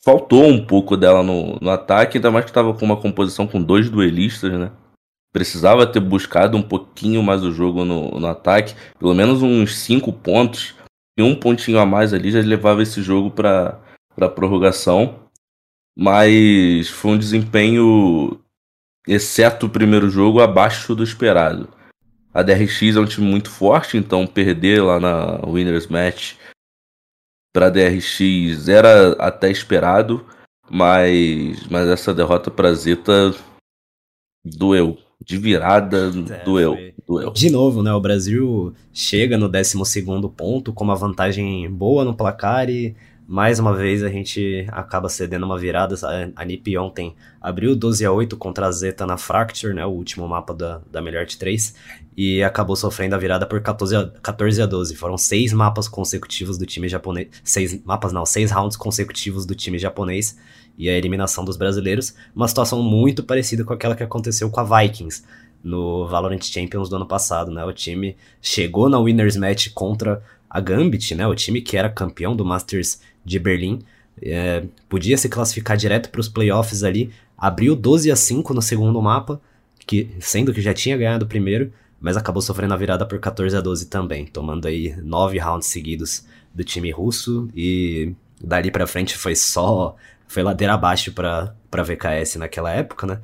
faltou 0.03 0.47
um 0.47 0.65
pouco 0.65 0.97
dela 0.97 1.21
no, 1.21 1.57
no 1.61 1.69
ataque, 1.69 2.17
ainda 2.17 2.31
mais 2.31 2.45
que 2.45 2.51
estava 2.51 2.73
com 2.73 2.83
uma 2.83 2.97
composição 2.97 3.45
com 3.45 3.61
dois 3.61 3.87
duelistas, 3.87 4.51
né? 4.51 4.71
Precisava 5.31 5.85
ter 5.85 5.99
buscado 5.99 6.57
um 6.57 6.61
pouquinho 6.61 7.21
mais 7.21 7.43
o 7.43 7.51
jogo 7.51 7.85
no, 7.85 8.19
no 8.19 8.27
ataque, 8.27 8.75
pelo 8.99 9.13
menos 9.13 9.43
uns 9.43 9.77
cinco 9.77 10.11
pontos, 10.11 10.75
e 11.17 11.21
um 11.21 11.35
pontinho 11.35 11.79
a 11.79 11.85
mais 11.85 12.13
ali 12.13 12.31
já 12.31 12.39
levava 12.39 12.81
esse 12.81 13.01
jogo 13.01 13.31
para 13.31 13.79
a 14.19 14.29
prorrogação. 14.29 15.19
Mas 15.95 16.89
foi 16.89 17.11
um 17.11 17.17
desempenho, 17.17 18.39
exceto 19.07 19.67
o 19.67 19.69
primeiro 19.69 20.09
jogo, 20.09 20.41
abaixo 20.41 20.95
do 20.95 21.03
esperado. 21.03 21.69
A 22.33 22.41
DRX 22.41 22.95
é 22.95 22.99
um 22.99 23.05
time 23.05 23.27
muito 23.27 23.51
forte, 23.51 23.95
então 23.95 24.25
perder 24.25 24.81
lá 24.81 24.99
na 24.99 25.37
Winners 25.45 25.85
Match 25.87 26.35
para 27.53 27.69
DRX 27.69 28.67
era 28.67 29.11
até 29.19 29.51
esperado, 29.51 30.25
mas, 30.69 31.67
mas 31.67 31.87
essa 31.87 32.11
derrota 32.13 32.49
para 32.49 32.73
Zeta 32.73 33.35
doeu. 34.43 34.97
De 35.25 35.37
virada, 35.37 36.11
é, 36.29 36.43
doeu, 36.43 36.77
doeu. 37.07 37.31
De 37.31 37.49
novo, 37.49 37.81
né? 37.81 37.93
O 37.93 38.01
Brasil 38.01 38.73
chega 38.91 39.37
no 39.37 39.47
12 39.47 39.77
ponto 40.35 40.73
com 40.73 40.83
uma 40.83 40.95
vantagem 40.95 41.69
boa 41.71 42.03
no 42.03 42.13
placar 42.13 42.69
e 42.69 42.95
mais 43.27 43.57
uma 43.57 43.73
vez 43.73 44.03
a 44.03 44.09
gente 44.09 44.67
acaba 44.69 45.07
cedendo 45.07 45.45
uma 45.45 45.57
virada. 45.57 45.95
A 46.35 46.45
NiP 46.45 46.77
ontem 46.77 47.15
abriu 47.41 47.75
12 47.75 48.05
a 48.05 48.11
8 48.11 48.35
contra 48.37 48.67
a 48.67 48.71
Zeta 48.71 49.05
na 49.05 49.17
Fracture, 49.17 49.73
né, 49.73 49.85
o 49.85 49.89
último 49.89 50.27
mapa 50.27 50.53
da, 50.53 50.81
da 50.91 51.01
melhor 51.01 51.25
de 51.25 51.37
3, 51.37 51.73
e 52.15 52.43
acabou 52.43 52.75
sofrendo 52.75 53.15
a 53.15 53.17
virada 53.17 53.45
por 53.45 53.61
14 53.61 53.95
a, 53.95 54.07
14 54.21 54.61
a 54.61 54.65
12. 54.65 54.95
Foram 54.95 55.17
seis 55.17 55.53
mapas 55.53 55.87
consecutivos 55.87 56.57
do 56.57 56.65
time 56.65 56.87
japonês. 56.87 57.29
Seis 57.43 57.81
mapas 57.83 58.11
não, 58.11 58.25
seis 58.25 58.51
rounds 58.51 58.77
consecutivos 58.77 59.45
do 59.45 59.55
time 59.55 59.79
japonês 59.79 60.37
e 60.77 60.89
a 60.89 60.93
eliminação 60.93 61.45
dos 61.45 61.57
brasileiros. 61.57 62.13
Uma 62.35 62.47
situação 62.47 62.81
muito 62.81 63.23
parecida 63.23 63.63
com 63.63 63.73
aquela 63.73 63.95
que 63.95 64.03
aconteceu 64.03 64.49
com 64.49 64.59
a 64.59 64.81
Vikings 64.81 65.23
no 65.63 66.07
Valorant 66.07 66.41
Champions 66.43 66.89
do 66.89 66.95
ano 66.97 67.05
passado, 67.05 67.49
né? 67.51 67.63
O 67.63 67.71
time 67.71 68.17
chegou 68.41 68.89
na 68.89 68.99
Winners 68.99 69.37
Match 69.37 69.69
contra 69.73 70.21
a 70.49 70.59
Gambit, 70.59 71.15
né? 71.15 71.25
O 71.25 71.33
time 71.33 71.61
que 71.61 71.77
era 71.77 71.89
campeão 71.89 72.35
do 72.35 72.43
Masters 72.43 72.99
de 73.23 73.39
Berlim. 73.39 73.79
É, 74.21 74.63
podia 74.89 75.17
se 75.17 75.29
classificar 75.29 75.77
direto 75.77 76.09
para 76.09 76.21
os 76.21 76.27
playoffs 76.27 76.83
ali. 76.83 77.11
Abriu 77.37 77.75
12 77.75 78.11
a 78.11 78.15
5 78.15 78.53
no 78.53 78.61
segundo 78.61 79.01
mapa, 79.01 79.41
que 79.87 80.09
sendo 80.19 80.53
que 80.53 80.61
já 80.61 80.73
tinha 80.73 80.97
ganhado 80.97 81.25
o 81.25 81.27
primeiro, 81.27 81.71
mas 81.99 82.17
acabou 82.17 82.41
sofrendo 82.41 82.73
a 82.73 82.77
virada 82.77 83.05
por 83.05 83.19
14 83.19 83.55
a 83.55 83.61
12 83.61 83.87
também, 83.87 84.25
tomando 84.25 84.67
aí 84.67 84.95
nove 85.01 85.37
rounds 85.39 85.67
seguidos 85.67 86.25
do 86.53 86.63
time 86.63 86.91
russo 86.91 87.49
e 87.55 88.13
dali 88.41 88.69
para 88.69 88.85
frente 88.85 89.17
foi 89.17 89.35
só 89.35 89.95
foi 90.33 90.41
ladeira 90.41 90.73
abaixo 90.73 91.11
para 91.11 91.53
VKS 91.71 92.37
naquela 92.37 92.71
época, 92.71 93.05
né? 93.05 93.19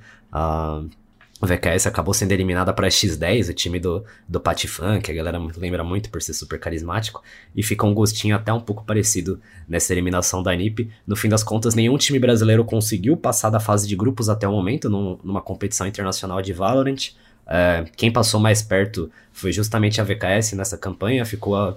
O 1.42 1.48
VKS 1.48 1.88
acabou 1.88 2.14
sendo 2.14 2.34
eliminada 2.34 2.72
para 2.72 2.88
X10, 2.88 3.50
o 3.50 3.54
time 3.54 3.80
do, 3.80 4.04
do 4.28 4.40
Patifan, 4.40 5.00
que 5.00 5.10
a 5.10 5.16
galera 5.16 5.40
lembra 5.58 5.84
muito 5.84 6.10
por 6.10 6.22
ser 6.22 6.34
super 6.34 6.60
carismático, 6.60 7.24
e 7.56 7.64
fica 7.64 7.86
um 7.86 7.94
gostinho 7.94 8.36
até 8.36 8.54
um 8.54 8.60
pouco 8.60 8.84
parecido 8.84 9.40
nessa 9.68 9.92
eliminação 9.94 10.44
da 10.44 10.54
NiP. 10.54 10.92
No 11.08 11.16
fim 11.16 11.30
das 11.30 11.42
contas, 11.42 11.74
nenhum 11.74 11.98
time 11.98 12.20
brasileiro 12.20 12.64
conseguiu 12.64 13.18
passar 13.18 13.50
da 13.50 13.60
fase 13.60 13.88
de 13.88 13.96
grupos 13.96 14.30
até 14.30 14.48
o 14.48 14.52
momento 14.52 14.90
num, 14.90 15.18
numa 15.24 15.42
competição 15.42 15.88
internacional 15.88 16.42
de 16.42 16.54
Valorant. 16.54 17.14
É, 17.48 17.86
quem 17.96 18.12
passou 18.12 18.40
mais 18.40 18.62
perto 18.62 19.10
foi 19.32 19.52
justamente 19.52 20.00
a 20.00 20.04
VKS 20.04 20.54
nessa 20.54 20.78
campanha, 20.78 21.26
ficou 21.26 21.56
a, 21.56 21.76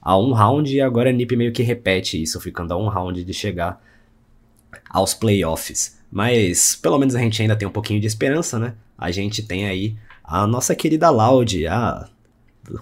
a 0.00 0.16
um 0.16 0.32
round 0.32 0.72
e 0.72 0.80
agora 0.80 1.08
a 1.08 1.12
NiP 1.12 1.34
meio 1.34 1.50
que 1.50 1.62
repete 1.64 2.22
isso, 2.22 2.38
ficando 2.40 2.74
a 2.74 2.76
um 2.76 2.86
round 2.86 3.24
de 3.24 3.34
chegar 3.34 3.87
aos 4.90 5.14
playoffs. 5.14 5.98
Mas 6.10 6.74
pelo 6.74 6.98
menos 6.98 7.14
a 7.14 7.18
gente 7.20 7.40
ainda 7.42 7.56
tem 7.56 7.68
um 7.68 7.72
pouquinho 7.72 8.00
de 8.00 8.06
esperança, 8.06 8.58
né? 8.58 8.74
a 8.98 9.12
gente 9.12 9.42
tem 9.44 9.66
aí 9.66 9.96
a 10.24 10.44
nossa 10.46 10.74
querida 10.74 11.08
Loud, 11.08 11.66
a, 11.68 12.08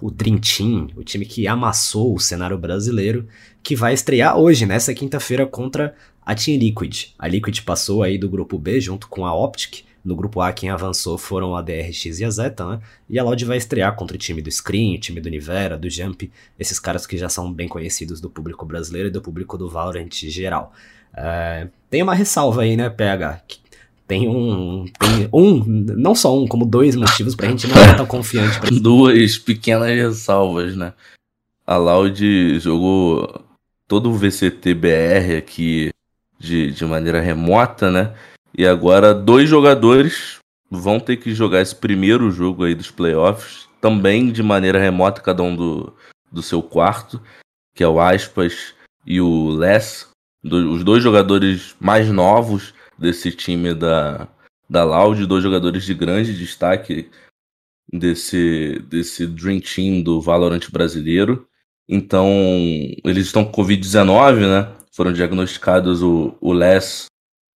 o 0.00 0.10
Dream 0.10 0.38
Team, 0.38 0.88
o 0.96 1.04
time 1.04 1.26
que 1.26 1.46
amassou 1.46 2.14
o 2.14 2.18
cenário 2.18 2.56
brasileiro, 2.56 3.28
que 3.62 3.76
vai 3.76 3.92
estrear 3.92 4.36
hoje, 4.38 4.64
nessa 4.64 4.94
quinta-feira, 4.94 5.46
contra 5.46 5.94
a 6.24 6.34
Team 6.34 6.58
Liquid. 6.58 7.08
A 7.18 7.28
Liquid 7.28 7.60
passou 7.60 8.02
aí 8.02 8.16
do 8.16 8.30
grupo 8.30 8.58
B 8.58 8.80
junto 8.80 9.08
com 9.08 9.26
a 9.26 9.34
Optic. 9.34 9.84
No 10.02 10.16
grupo 10.16 10.40
A, 10.40 10.52
quem 10.52 10.70
avançou 10.70 11.18
foram 11.18 11.54
a 11.56 11.60
DRX 11.60 12.20
e 12.20 12.24
a 12.24 12.30
Zeta, 12.30 12.64
né? 12.64 12.80
E 13.10 13.18
a 13.18 13.24
Loud 13.24 13.44
vai 13.44 13.56
estrear 13.56 13.94
contra 13.96 14.14
o 14.16 14.18
time 14.18 14.40
do 14.40 14.50
Screen, 14.50 14.94
o 14.94 15.00
time 15.00 15.20
do 15.20 15.28
Nivera, 15.28 15.76
do 15.76 15.90
Jump, 15.90 16.30
esses 16.56 16.78
caras 16.78 17.04
que 17.06 17.18
já 17.18 17.28
são 17.28 17.52
bem 17.52 17.66
conhecidos 17.66 18.20
do 18.20 18.30
público 18.30 18.64
brasileiro 18.64 19.08
e 19.08 19.10
do 19.10 19.20
público 19.20 19.58
do 19.58 19.68
Valorant 19.68 20.12
geral. 20.12 20.72
É, 21.16 21.68
tem 21.88 22.02
uma 22.02 22.14
ressalva 22.14 22.62
aí, 22.62 22.76
né, 22.76 22.90
PH? 22.90 23.42
tem 24.06 24.28
um, 24.28 24.84
tem 24.98 25.28
um, 25.32 25.64
não 25.96 26.14
só 26.14 26.36
um, 26.36 26.46
como 26.46 26.64
dois 26.64 26.94
motivos 26.94 27.34
pra 27.34 27.48
gente 27.48 27.66
não 27.66 27.76
estar 27.76 27.96
tão 27.96 28.06
confiante. 28.06 28.60
Pra... 28.60 28.70
Duas 28.80 29.36
pequenas 29.36 29.88
ressalvas, 29.88 30.76
né? 30.76 30.92
A 31.66 31.76
Loud 31.76 32.60
jogou 32.60 33.44
todo 33.88 34.10
o 34.10 34.14
VCT 34.14 34.74
BR 34.74 35.36
aqui 35.38 35.90
de, 36.38 36.70
de 36.70 36.84
maneira 36.84 37.20
remota, 37.20 37.90
né? 37.90 38.14
E 38.56 38.64
agora 38.64 39.12
dois 39.12 39.48
jogadores 39.48 40.38
vão 40.70 41.00
ter 41.00 41.16
que 41.16 41.34
jogar 41.34 41.60
esse 41.60 41.74
primeiro 41.74 42.30
jogo 42.30 42.64
aí 42.64 42.74
dos 42.74 42.90
playoffs, 42.90 43.68
também 43.80 44.30
de 44.30 44.42
maneira 44.42 44.78
remota, 44.78 45.20
cada 45.20 45.42
um 45.42 45.54
do, 45.54 45.92
do 46.30 46.42
seu 46.42 46.62
quarto, 46.62 47.20
que 47.74 47.82
é 47.82 47.88
o 47.88 48.00
Aspas 48.00 48.74
e 49.04 49.20
o 49.20 49.50
Les, 49.50 50.08
do, 50.46 50.72
os 50.72 50.84
dois 50.84 51.02
jogadores 51.02 51.74
mais 51.80 52.10
novos 52.10 52.72
desse 52.98 53.32
time 53.32 53.74
da, 53.74 54.28
da 54.68 54.84
Loud, 54.84 55.26
dois 55.26 55.42
jogadores 55.42 55.84
de 55.84 55.94
grande 55.94 56.36
destaque 56.36 57.10
desse, 57.92 58.78
desse 58.88 59.26
Dream 59.26 59.60
Team 59.60 60.02
do 60.02 60.20
Valorant 60.20 60.70
brasileiro. 60.70 61.46
Então, 61.88 62.28
eles 63.04 63.26
estão 63.26 63.44
com 63.44 63.62
Covid-19, 63.62 64.40
né? 64.40 64.72
Foram 64.92 65.12
diagnosticados 65.12 66.02
o, 66.02 66.36
o 66.40 66.52
Les 66.52 67.06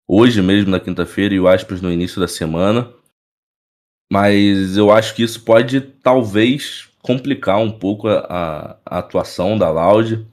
hoje 0.06 0.42
mesmo, 0.42 0.70
na 0.70 0.80
quinta-feira, 0.80 1.35
e 1.35 1.40
o 1.40 1.49
Aspas 1.49 1.80
no 1.80 1.90
início 1.90 2.20
da 2.20 2.28
semana. 2.28 2.92
Mas 4.12 4.76
eu 4.76 4.90
acho 4.90 5.14
que 5.14 5.23
isso 5.23 5.42
pode, 5.44 5.80
talvez, 5.80 6.88
complicar 7.00 7.59
um 7.59 7.70
pouco 7.70 8.09
a, 8.09 8.18
a, 8.28 8.76
a 8.85 8.99
atuação 8.99 9.56
da 9.56 9.70
Loud. 9.70 10.26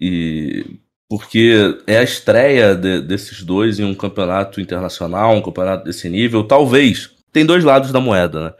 E 0.00 0.78
porque 1.10 1.76
é 1.88 1.98
a 1.98 2.04
estreia 2.04 2.72
de, 2.72 3.00
desses 3.00 3.42
dois 3.42 3.80
em 3.80 3.84
um 3.84 3.96
campeonato 3.96 4.60
internacional, 4.60 5.34
um 5.34 5.42
campeonato 5.42 5.82
desse 5.82 6.08
nível. 6.08 6.44
Talvez. 6.44 7.10
Tem 7.32 7.44
dois 7.44 7.64
lados 7.64 7.90
da 7.90 8.00
moeda, 8.00 8.44
né? 8.44 8.54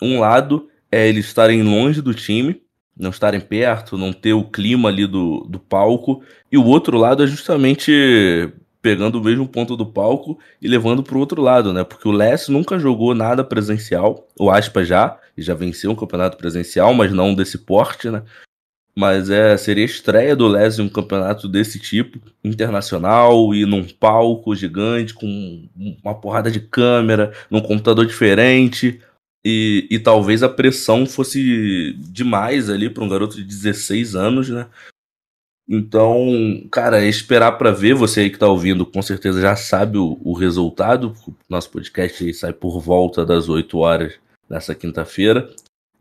Um 0.00 0.18
lado 0.18 0.70
é 0.90 1.06
eles 1.06 1.26
estarem 1.26 1.62
longe 1.62 2.00
do 2.00 2.14
time, 2.14 2.62
não 2.98 3.10
estarem 3.10 3.40
perto, 3.40 3.98
não 3.98 4.10
ter 4.10 4.32
o 4.32 4.44
clima 4.44 4.88
ali 4.88 5.06
do, 5.06 5.46
do 5.50 5.58
palco. 5.58 6.22
E 6.50 6.56
o 6.56 6.64
outro 6.64 6.96
lado 6.96 7.22
é 7.22 7.26
justamente 7.26 8.50
pegando 8.80 9.20
o 9.20 9.24
mesmo 9.24 9.46
ponto 9.46 9.76
do 9.76 9.84
palco 9.84 10.38
e 10.62 10.68
levando 10.68 11.02
para 11.02 11.16
o 11.16 11.20
outro 11.20 11.42
lado, 11.42 11.74
né? 11.74 11.84
Porque 11.84 12.08
o 12.08 12.12
Les 12.12 12.48
nunca 12.48 12.78
jogou 12.78 13.14
nada 13.14 13.44
presencial, 13.44 14.26
o 14.38 14.50
Aspa 14.50 14.82
já, 14.82 15.18
e 15.36 15.42
já 15.42 15.54
venceu 15.54 15.90
um 15.90 15.94
campeonato 15.94 16.38
presencial, 16.38 16.94
mas 16.94 17.12
não 17.12 17.34
desse 17.34 17.58
porte, 17.58 18.08
né? 18.08 18.22
Mas 18.94 19.30
é 19.30 19.56
seria 19.56 19.84
a 19.84 19.86
estreia 19.86 20.36
do 20.36 20.46
Les 20.46 20.78
em 20.78 20.82
um 20.82 20.88
campeonato 20.88 21.48
desse 21.48 21.78
tipo, 21.78 22.20
internacional 22.44 23.54
e 23.54 23.64
num 23.64 23.84
palco 23.84 24.54
gigante 24.54 25.14
com 25.14 25.68
uma 26.02 26.14
porrada 26.14 26.50
de 26.50 26.60
câmera, 26.60 27.32
num 27.50 27.60
computador 27.60 28.06
diferente. 28.06 29.00
E, 29.44 29.88
e 29.90 29.98
talvez 29.98 30.42
a 30.42 30.48
pressão 30.48 31.04
fosse 31.04 31.94
demais 31.98 32.70
ali 32.70 32.88
para 32.88 33.02
um 33.02 33.08
garoto 33.08 33.36
de 33.36 33.42
16 33.42 34.14
anos, 34.14 34.48
né? 34.48 34.68
Então, 35.68 36.66
cara, 36.70 37.02
é 37.02 37.08
esperar 37.08 37.52
para 37.52 37.70
ver. 37.72 37.94
Você 37.94 38.20
aí 38.20 38.30
que 38.30 38.38
tá 38.38 38.46
ouvindo, 38.46 38.84
com 38.84 39.00
certeza 39.00 39.40
já 39.40 39.56
sabe 39.56 39.98
o, 39.98 40.18
o 40.22 40.32
resultado. 40.32 41.14
Nosso 41.48 41.70
podcast 41.70 42.34
sai 42.34 42.52
por 42.52 42.78
volta 42.80 43.24
das 43.24 43.48
8 43.48 43.78
horas 43.78 44.14
nessa 44.48 44.74
quinta-feira. 44.74 45.48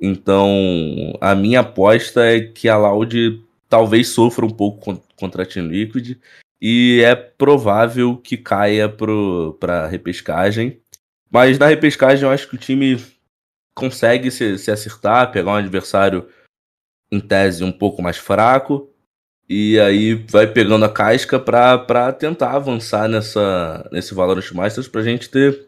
Então, 0.02 1.16
a 1.22 1.36
minha 1.36 1.60
aposta 1.60 2.26
é 2.26 2.42
que 2.42 2.68
a 2.68 2.76
Loud 2.76 3.46
talvez 3.70 4.10
sofra 4.10 4.44
um 4.44 4.50
pouco 4.50 5.00
contra 5.16 5.44
a 5.44 5.46
Team 5.46 5.68
Liquid 5.68 6.18
e 6.60 7.02
é 7.06 7.16
provável 7.16 8.18
que 8.18 8.36
caia 8.36 8.90
para 8.90 9.88
repescagem. 9.88 10.82
Mas 11.30 11.60
na 11.60 11.68
repescagem 11.68 12.26
eu 12.26 12.32
acho 12.32 12.50
que 12.50 12.56
o 12.56 12.60
time 12.60 12.98
consegue 13.76 14.32
se, 14.32 14.58
se 14.58 14.72
acertar, 14.72 15.32
pegar 15.32 15.52
um 15.52 15.56
adversário 15.56 16.28
em 17.12 17.20
tese 17.20 17.64
um 17.64 17.72
pouco 17.72 18.02
mais 18.02 18.18
fraco 18.18 18.92
e 19.48 19.80
aí 19.80 20.14
vai 20.14 20.48
pegando 20.48 20.86
a 20.86 20.92
casca 20.92 21.40
para 21.40 22.14
tentar 22.14 22.52
avançar 22.56 23.10
nessa, 23.10 23.88
nesse 23.92 24.14
Valorant 24.14 24.50
Masters 24.54 24.88
para 24.88 25.02
a 25.02 25.04
gente 25.04 25.30
ter, 25.30 25.68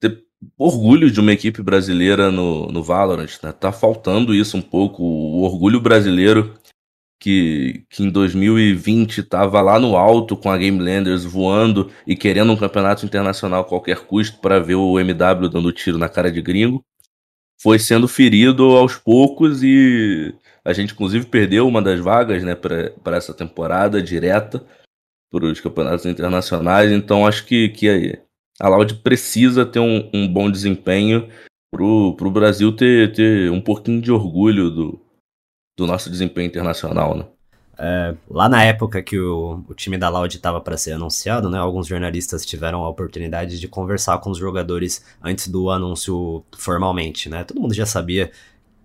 ter 0.00 0.24
orgulho 0.58 1.10
de 1.10 1.20
uma 1.20 1.32
equipe 1.32 1.62
brasileira 1.62 2.30
no, 2.30 2.66
no 2.68 2.82
Valorant, 2.82 3.38
né? 3.42 3.52
Tá 3.52 3.72
faltando 3.72 4.34
isso 4.34 4.56
um 4.56 4.62
pouco, 4.62 5.02
o 5.02 5.42
orgulho 5.42 5.80
brasileiro 5.80 6.54
que, 7.22 7.84
que 7.88 8.02
em 8.02 8.10
2020 8.10 9.20
estava 9.20 9.60
lá 9.60 9.78
no 9.78 9.96
alto 9.96 10.36
com 10.36 10.50
a 10.50 10.58
Game 10.58 10.82
Landers 10.82 11.24
voando 11.24 11.88
e 12.04 12.16
querendo 12.16 12.52
um 12.52 12.56
campeonato 12.56 13.06
internacional 13.06 13.60
a 13.60 13.64
qualquer 13.64 14.00
custo 14.00 14.40
para 14.40 14.58
ver 14.58 14.74
o 14.74 14.98
MW 14.98 15.48
dando 15.48 15.72
tiro 15.72 15.98
na 15.98 16.08
cara 16.08 16.32
de 16.32 16.42
gringo, 16.42 16.84
foi 17.62 17.78
sendo 17.78 18.08
ferido 18.08 18.64
aos 18.76 18.96
poucos 18.96 19.62
e 19.62 20.34
a 20.64 20.72
gente 20.72 20.94
inclusive 20.94 21.26
perdeu 21.26 21.68
uma 21.68 21.80
das 21.80 22.00
vagas 22.00 22.42
né, 22.42 22.56
para 22.56 23.16
essa 23.16 23.32
temporada 23.32 24.02
direta 24.02 24.64
para 25.30 25.44
os 25.44 25.60
campeonatos 25.60 26.06
internacionais. 26.06 26.90
Então 26.90 27.24
acho 27.24 27.46
que, 27.46 27.68
que 27.68 28.18
a 28.60 28.68
Loud 28.68 28.94
precisa 28.96 29.64
ter 29.64 29.80
um, 29.80 30.10
um 30.12 30.32
bom 30.32 30.50
desempenho 30.50 31.28
para 31.74 31.84
o 31.84 32.30
Brasil 32.30 32.74
ter, 32.74 33.12
ter 33.12 33.50
um 33.50 33.60
pouquinho 33.60 34.00
de 34.00 34.12
orgulho 34.12 34.70
do, 34.70 35.00
do 35.78 35.86
nosso 35.86 36.10
desempenho 36.10 36.46
internacional, 36.46 37.16
né? 37.16 37.26
É, 37.78 38.14
lá 38.28 38.48
na 38.48 38.62
época 38.62 39.02
que 39.02 39.18
o, 39.18 39.64
o 39.66 39.74
time 39.74 39.96
da 39.96 40.08
Loud 40.08 40.36
estava 40.36 40.60
para 40.60 40.76
ser 40.76 40.92
anunciado, 40.92 41.48
né, 41.48 41.58
alguns 41.58 41.86
jornalistas 41.86 42.44
tiveram 42.44 42.84
a 42.84 42.88
oportunidade 42.88 43.58
de 43.58 43.66
conversar 43.66 44.18
com 44.18 44.30
os 44.30 44.38
jogadores 44.38 45.04
antes 45.22 45.48
do 45.48 45.70
anúncio 45.70 46.44
formalmente, 46.56 47.28
né? 47.28 47.42
Todo 47.44 47.60
mundo 47.60 47.74
já 47.74 47.86
sabia 47.86 48.30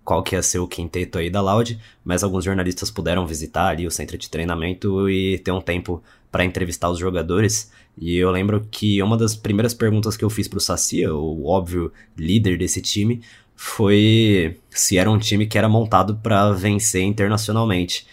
qual 0.08 0.22
que 0.22 0.34
ia 0.34 0.42
ser 0.42 0.58
o 0.58 0.66
quinteto 0.66 1.18
aí 1.18 1.28
da 1.28 1.42
Loud, 1.42 1.78
mas 2.02 2.24
alguns 2.24 2.42
jornalistas 2.42 2.90
puderam 2.90 3.26
visitar 3.26 3.68
ali 3.68 3.86
o 3.86 3.90
centro 3.90 4.16
de 4.16 4.30
treinamento 4.30 5.06
e 5.10 5.38
ter 5.40 5.52
um 5.52 5.60
tempo 5.60 6.02
para 6.32 6.46
entrevistar 6.46 6.88
os 6.88 6.98
jogadores. 6.98 7.70
E 7.94 8.16
eu 8.16 8.30
lembro 8.30 8.66
que 8.70 9.02
uma 9.02 9.18
das 9.18 9.36
primeiras 9.36 9.74
perguntas 9.74 10.16
que 10.16 10.24
eu 10.24 10.30
fiz 10.30 10.48
pro 10.48 10.60
Saci, 10.60 11.06
o 11.06 11.44
óbvio 11.44 11.92
líder 12.16 12.56
desse 12.56 12.80
time, 12.80 13.20
foi 13.54 14.56
se 14.70 14.96
era 14.96 15.10
um 15.10 15.18
time 15.18 15.46
que 15.46 15.58
era 15.58 15.68
montado 15.68 16.16
para 16.16 16.52
vencer 16.52 17.02
internacionalmente. 17.02 18.06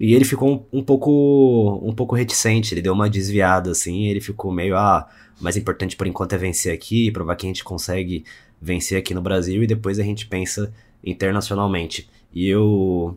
E 0.00 0.14
ele 0.14 0.24
ficou 0.24 0.66
um, 0.72 0.78
um, 0.78 0.82
pouco 0.82 1.82
um 1.84 1.94
pouco 1.94 2.16
reticente, 2.16 2.72
ele 2.72 2.80
deu 2.80 2.94
uma 2.94 3.10
desviada 3.10 3.72
assim, 3.72 4.06
ele 4.06 4.22
ficou 4.22 4.50
meio 4.50 4.74
ah, 4.74 5.06
o 5.38 5.44
mais 5.44 5.58
importante 5.58 5.96
por 5.96 6.06
enquanto 6.06 6.32
é 6.32 6.38
vencer 6.38 6.72
aqui, 6.72 7.10
provar 7.10 7.36
que 7.36 7.44
a 7.44 7.50
gente 7.50 7.62
consegue 7.62 8.24
vencer 8.58 8.96
aqui 8.96 9.12
no 9.12 9.20
Brasil 9.20 9.62
e 9.62 9.66
depois 9.66 9.98
a 9.98 10.02
gente 10.02 10.26
pensa 10.26 10.72
internacionalmente. 11.04 12.08
E 12.32 12.48
eu 12.48 13.16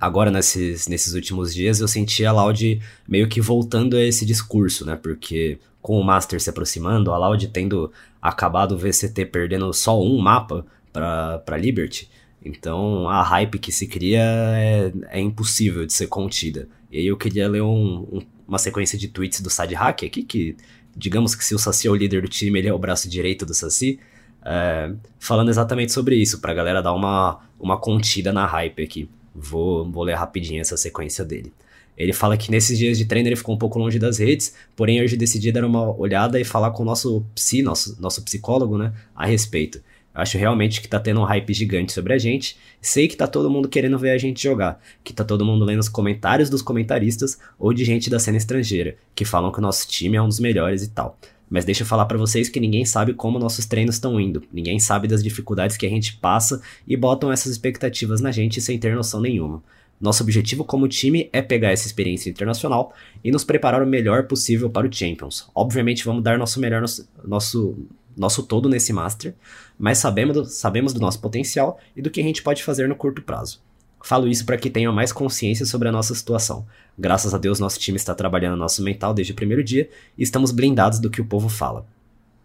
agora 0.00 0.30
nesses, 0.30 0.86
nesses 0.86 1.14
últimos 1.14 1.54
dias 1.54 1.80
eu 1.80 1.88
senti 1.88 2.24
a 2.24 2.32
Loud 2.32 2.80
meio 3.08 3.28
que 3.28 3.40
voltando 3.40 3.96
a 3.96 4.02
esse 4.02 4.24
discurso, 4.24 4.86
né? 4.86 4.96
Porque 4.96 5.58
com 5.82 5.98
o 5.98 6.04
Master 6.04 6.40
se 6.40 6.50
aproximando, 6.50 7.12
a 7.12 7.18
Loud 7.18 7.48
tendo 7.48 7.90
acabado 8.20 8.72
o 8.72 8.78
VCT 8.78 9.26
perdendo 9.26 9.72
só 9.72 10.00
um 10.00 10.18
mapa, 10.18 10.64
para 10.92 11.56
Liberty. 11.56 12.10
Então 12.44 13.08
a 13.08 13.22
hype 13.22 13.58
que 13.58 13.70
se 13.70 13.86
cria 13.86 14.22
é, 14.22 14.92
é, 15.08 15.20
impossível 15.20 15.86
de 15.86 15.92
ser 15.92 16.06
contida. 16.06 16.68
E 16.90 16.98
aí 16.98 17.06
eu 17.06 17.16
queria 17.16 17.48
ler 17.48 17.62
um, 17.62 18.08
um, 18.12 18.22
uma 18.48 18.58
sequência 18.58 18.98
de 18.98 19.08
tweets 19.08 19.40
do 19.40 19.50
Sad 19.50 19.72
Hack 19.74 20.04
aqui, 20.04 20.22
que 20.22 20.56
digamos 20.96 21.34
que 21.34 21.44
se 21.44 21.54
o 21.54 21.58
Saci 21.58 21.86
é 21.86 21.90
o 21.90 21.94
líder 21.94 22.22
do 22.22 22.28
time, 22.28 22.58
ele 22.58 22.68
é 22.68 22.72
o 22.72 22.78
braço 22.78 23.08
direito 23.08 23.46
do 23.46 23.54
Saci, 23.54 24.00
é, 24.44 24.92
falando 25.18 25.48
exatamente 25.48 25.92
sobre 25.92 26.16
isso, 26.16 26.40
pra 26.40 26.54
galera 26.54 26.82
dar 26.82 26.92
uma, 26.92 27.40
uma 27.58 27.78
contida 27.78 28.32
na 28.32 28.46
hype 28.46 28.82
aqui. 28.82 29.08
Vou, 29.34 29.90
vou 29.90 30.02
ler 30.02 30.14
rapidinho 30.14 30.60
essa 30.60 30.76
sequência 30.76 31.24
dele. 31.24 31.52
Ele 31.96 32.12
fala 32.12 32.36
que 32.36 32.50
nesses 32.50 32.78
dias 32.78 32.96
de 32.96 33.04
treino 33.04 33.28
ele 33.28 33.36
ficou 33.36 33.54
um 33.54 33.58
pouco 33.58 33.78
longe 33.78 33.98
das 33.98 34.18
redes, 34.18 34.54
porém 34.74 35.02
hoje 35.02 35.16
decidi 35.16 35.52
dar 35.52 35.64
uma 35.64 35.94
olhada 35.96 36.40
e 36.40 36.44
falar 36.44 36.70
com 36.70 36.82
o 36.82 36.86
nosso 36.86 37.24
psi, 37.34 37.62
nosso, 37.62 38.00
nosso 38.00 38.22
psicólogo, 38.22 38.78
né, 38.78 38.92
a 39.14 39.26
respeito. 39.26 39.82
Acho 40.12 40.38
realmente 40.38 40.80
que 40.80 40.88
tá 40.88 40.98
tendo 40.98 41.20
um 41.20 41.24
hype 41.24 41.54
gigante 41.54 41.92
sobre 41.92 42.12
a 42.12 42.18
gente. 42.18 42.56
Sei 42.80 43.06
que 43.06 43.16
tá 43.16 43.28
todo 43.28 43.48
mundo 43.48 43.68
querendo 43.68 43.98
ver 43.98 44.10
a 44.10 44.18
gente 44.18 44.42
jogar. 44.42 44.80
Que 45.04 45.12
tá 45.12 45.22
todo 45.24 45.44
mundo 45.44 45.64
lendo 45.64 45.78
os 45.78 45.88
comentários 45.88 46.50
dos 46.50 46.62
comentaristas 46.62 47.38
ou 47.58 47.72
de 47.72 47.84
gente 47.84 48.10
da 48.10 48.18
cena 48.18 48.36
estrangeira, 48.36 48.96
que 49.14 49.24
falam 49.24 49.52
que 49.52 49.58
o 49.58 49.62
nosso 49.62 49.86
time 49.86 50.16
é 50.16 50.22
um 50.22 50.26
dos 50.26 50.40
melhores 50.40 50.82
e 50.82 50.90
tal. 50.90 51.16
Mas 51.50 51.64
deixa 51.64 51.82
eu 51.82 51.86
falar 51.86 52.06
para 52.06 52.16
vocês 52.16 52.48
que 52.48 52.60
ninguém 52.60 52.84
sabe 52.84 53.12
como 53.12 53.38
nossos 53.38 53.66
treinos 53.66 53.96
estão 53.96 54.20
indo. 54.20 54.42
Ninguém 54.52 54.78
sabe 54.78 55.08
das 55.08 55.22
dificuldades 55.22 55.76
que 55.76 55.84
a 55.84 55.90
gente 55.90 56.16
passa 56.16 56.62
e 56.86 56.96
botam 56.96 57.32
essas 57.32 57.50
expectativas 57.50 58.20
na 58.20 58.30
gente 58.30 58.60
sem 58.60 58.78
ter 58.78 58.94
noção 58.94 59.20
nenhuma. 59.20 59.60
Nosso 60.00 60.22
objetivo 60.22 60.64
como 60.64 60.88
time 60.88 61.28
é 61.32 61.42
pegar 61.42 61.72
essa 61.72 61.86
experiência 61.86 62.30
internacional 62.30 62.94
e 63.22 63.30
nos 63.30 63.44
preparar 63.44 63.82
o 63.82 63.86
melhor 63.86 64.28
possível 64.28 64.70
para 64.70 64.86
o 64.86 64.92
Champions. 64.92 65.50
Obviamente 65.54 66.04
vamos 66.04 66.22
dar 66.22 66.38
nosso 66.38 66.60
melhor 66.60 66.80
nosso, 66.80 67.08
nosso 67.22 67.76
nosso 68.16 68.42
todo 68.42 68.68
nesse 68.68 68.92
Master, 68.92 69.34
mas 69.78 69.98
sabemos 69.98 70.34
do, 70.34 70.44
sabemos 70.44 70.92
do 70.92 71.00
nosso 71.00 71.20
potencial 71.20 71.78
e 71.96 72.02
do 72.02 72.10
que 72.10 72.20
a 72.20 72.24
gente 72.24 72.42
pode 72.42 72.62
fazer 72.62 72.88
no 72.88 72.94
curto 72.94 73.22
prazo. 73.22 73.60
Falo 74.02 74.26
isso 74.26 74.44
para 74.46 74.56
que 74.56 74.70
tenham 74.70 74.92
mais 74.92 75.12
consciência 75.12 75.66
sobre 75.66 75.88
a 75.88 75.92
nossa 75.92 76.14
situação. 76.14 76.66
Graças 76.98 77.34
a 77.34 77.38
Deus, 77.38 77.60
nosso 77.60 77.78
time 77.78 77.96
está 77.96 78.14
trabalhando 78.14 78.56
nosso 78.56 78.82
mental 78.82 79.12
desde 79.12 79.32
o 79.32 79.36
primeiro 79.36 79.62
dia 79.62 79.88
e 80.16 80.22
estamos 80.22 80.50
blindados 80.50 80.98
do 80.98 81.10
que 81.10 81.20
o 81.20 81.24
povo 81.24 81.48
fala. 81.48 81.86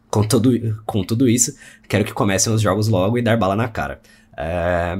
Com 0.10 0.24
tudo, 0.24 0.82
com 0.86 1.04
tudo 1.04 1.28
isso, 1.28 1.56
quero 1.88 2.06
que 2.06 2.13
comecem 2.13 2.54
os 2.54 2.62
jogos 2.62 2.88
logo 2.88 3.18
e 3.18 3.22
dar 3.22 3.38
bala 3.38 3.56
na 3.56 3.68
cara. 3.68 4.02
É... 4.38 5.00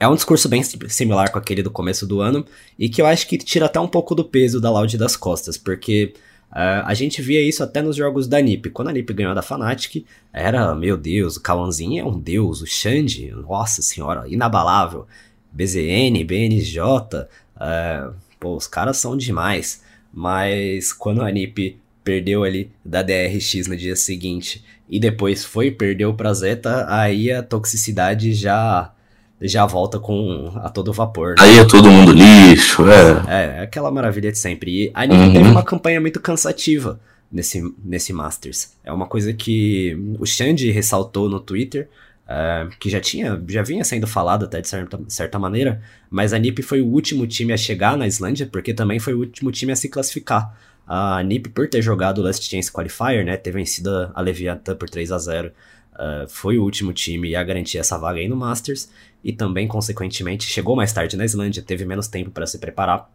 é 0.00 0.08
um 0.08 0.14
discurso 0.14 0.48
bem 0.48 0.62
similar 0.62 1.30
com 1.30 1.38
aquele 1.38 1.62
do 1.62 1.70
começo 1.70 2.06
do 2.06 2.20
ano 2.20 2.44
e 2.78 2.88
que 2.88 3.02
eu 3.02 3.06
acho 3.06 3.26
que 3.26 3.36
tira 3.36 3.66
até 3.66 3.78
um 3.78 3.88
pouco 3.88 4.14
do 4.14 4.24
peso 4.24 4.60
da 4.60 4.70
Loud 4.70 4.96
das 4.96 5.16
costas, 5.16 5.56
porque 5.56 6.14
Uh, 6.50 6.80
a 6.86 6.94
gente 6.94 7.20
via 7.20 7.42
isso 7.42 7.62
até 7.62 7.82
nos 7.82 7.94
jogos 7.94 8.26
da 8.26 8.40
NiP. 8.40 8.70
Quando 8.70 8.88
a 8.88 8.92
NiP 8.92 9.12
ganhou 9.12 9.34
da 9.34 9.42
Fnatic, 9.42 10.06
era, 10.32 10.74
meu 10.74 10.96
Deus, 10.96 11.36
o 11.36 11.42
Kawanzinho 11.42 12.00
é 12.00 12.04
um 12.06 12.18
deus, 12.18 12.62
o 12.62 12.66
Xande, 12.66 13.30
nossa 13.32 13.82
senhora, 13.82 14.24
inabalável. 14.26 15.06
BZN, 15.52 16.24
BNJ, 16.24 16.80
uh, 16.82 18.14
pô, 18.38 18.56
os 18.56 18.66
caras 18.66 18.96
são 18.98 19.16
demais. 19.16 19.82
Mas 20.12 20.92
quando 20.92 21.22
a 21.22 21.30
NiP 21.30 21.76
perdeu 22.02 22.42
ali 22.42 22.70
da 22.84 23.02
DRX 23.02 23.66
no 23.68 23.76
dia 23.76 23.94
seguinte 23.94 24.64
e 24.88 24.98
depois 24.98 25.44
foi 25.44 25.70
perdeu 25.70 26.14
pra 26.14 26.32
Zeta, 26.32 26.86
aí 26.88 27.30
a 27.30 27.42
toxicidade 27.42 28.32
já 28.32 28.92
já 29.40 29.64
volta 29.66 30.00
com 30.00 30.52
a 30.56 30.68
todo 30.68 30.92
vapor. 30.92 31.30
Né? 31.30 31.34
Aí 31.38 31.58
é 31.58 31.64
todo 31.64 31.90
mundo 31.90 32.12
lixo, 32.12 32.82
é. 32.88 33.22
É, 33.28 33.58
é 33.58 33.60
aquela 33.60 33.90
maravilha 33.90 34.32
de 34.32 34.38
sempre. 34.38 34.86
E 34.86 34.90
a 34.92 35.06
Nick 35.06 35.20
uhum. 35.20 35.32
teve 35.32 35.48
uma 35.48 35.62
campanha 35.62 36.00
muito 36.00 36.18
cansativa 36.18 36.98
nesse, 37.30 37.62
nesse 37.84 38.12
Masters. 38.12 38.72
É 38.82 38.92
uma 38.92 39.06
coisa 39.06 39.32
que 39.32 39.96
o 40.18 40.26
Xande 40.26 40.70
ressaltou 40.70 41.28
no 41.28 41.38
Twitter, 41.38 41.88
uh, 42.28 42.68
que 42.78 42.90
já 42.90 43.00
tinha, 43.00 43.42
já 43.48 43.62
vinha 43.62 43.82
sendo 43.82 44.06
falado 44.06 44.44
até 44.44 44.60
de 44.60 44.68
certa, 44.68 45.00
certa 45.08 45.38
maneira, 45.38 45.82
mas 46.10 46.32
a 46.32 46.38
NiP 46.38 46.62
foi 46.62 46.80
o 46.80 46.86
último 46.86 47.26
time 47.26 47.52
a 47.52 47.56
chegar 47.56 47.96
na 47.96 48.06
Islândia, 48.06 48.46
porque 48.46 48.74
também 48.74 48.98
foi 48.98 49.14
o 49.14 49.18
último 49.18 49.50
time 49.50 49.72
a 49.72 49.76
se 49.76 49.88
classificar. 49.88 50.56
A 50.86 51.22
NiP, 51.22 51.50
por 51.50 51.68
ter 51.68 51.82
jogado 51.82 52.18
o 52.18 52.22
Last 52.22 52.48
Chance 52.48 52.72
Qualifier, 52.72 53.24
né, 53.24 53.36
ter 53.36 53.50
vencido 53.50 54.10
a 54.14 54.20
Leviathan 54.20 54.76
por 54.76 54.88
3 54.88 55.12
a 55.12 55.18
0 55.18 55.52
Uh, 55.98 56.28
foi 56.28 56.56
o 56.56 56.62
último 56.62 56.92
time 56.92 57.34
a 57.34 57.42
garantir 57.42 57.76
essa 57.76 57.98
vaga 57.98 58.20
aí 58.20 58.28
no 58.28 58.36
Masters 58.36 58.88
e 59.24 59.32
também, 59.32 59.66
consequentemente, 59.66 60.46
chegou 60.46 60.76
mais 60.76 60.92
tarde 60.92 61.16
na 61.16 61.24
Islândia, 61.24 61.60
teve 61.60 61.84
menos 61.84 62.06
tempo 62.06 62.30
para 62.30 62.46
se 62.46 62.56
preparar 62.58 63.10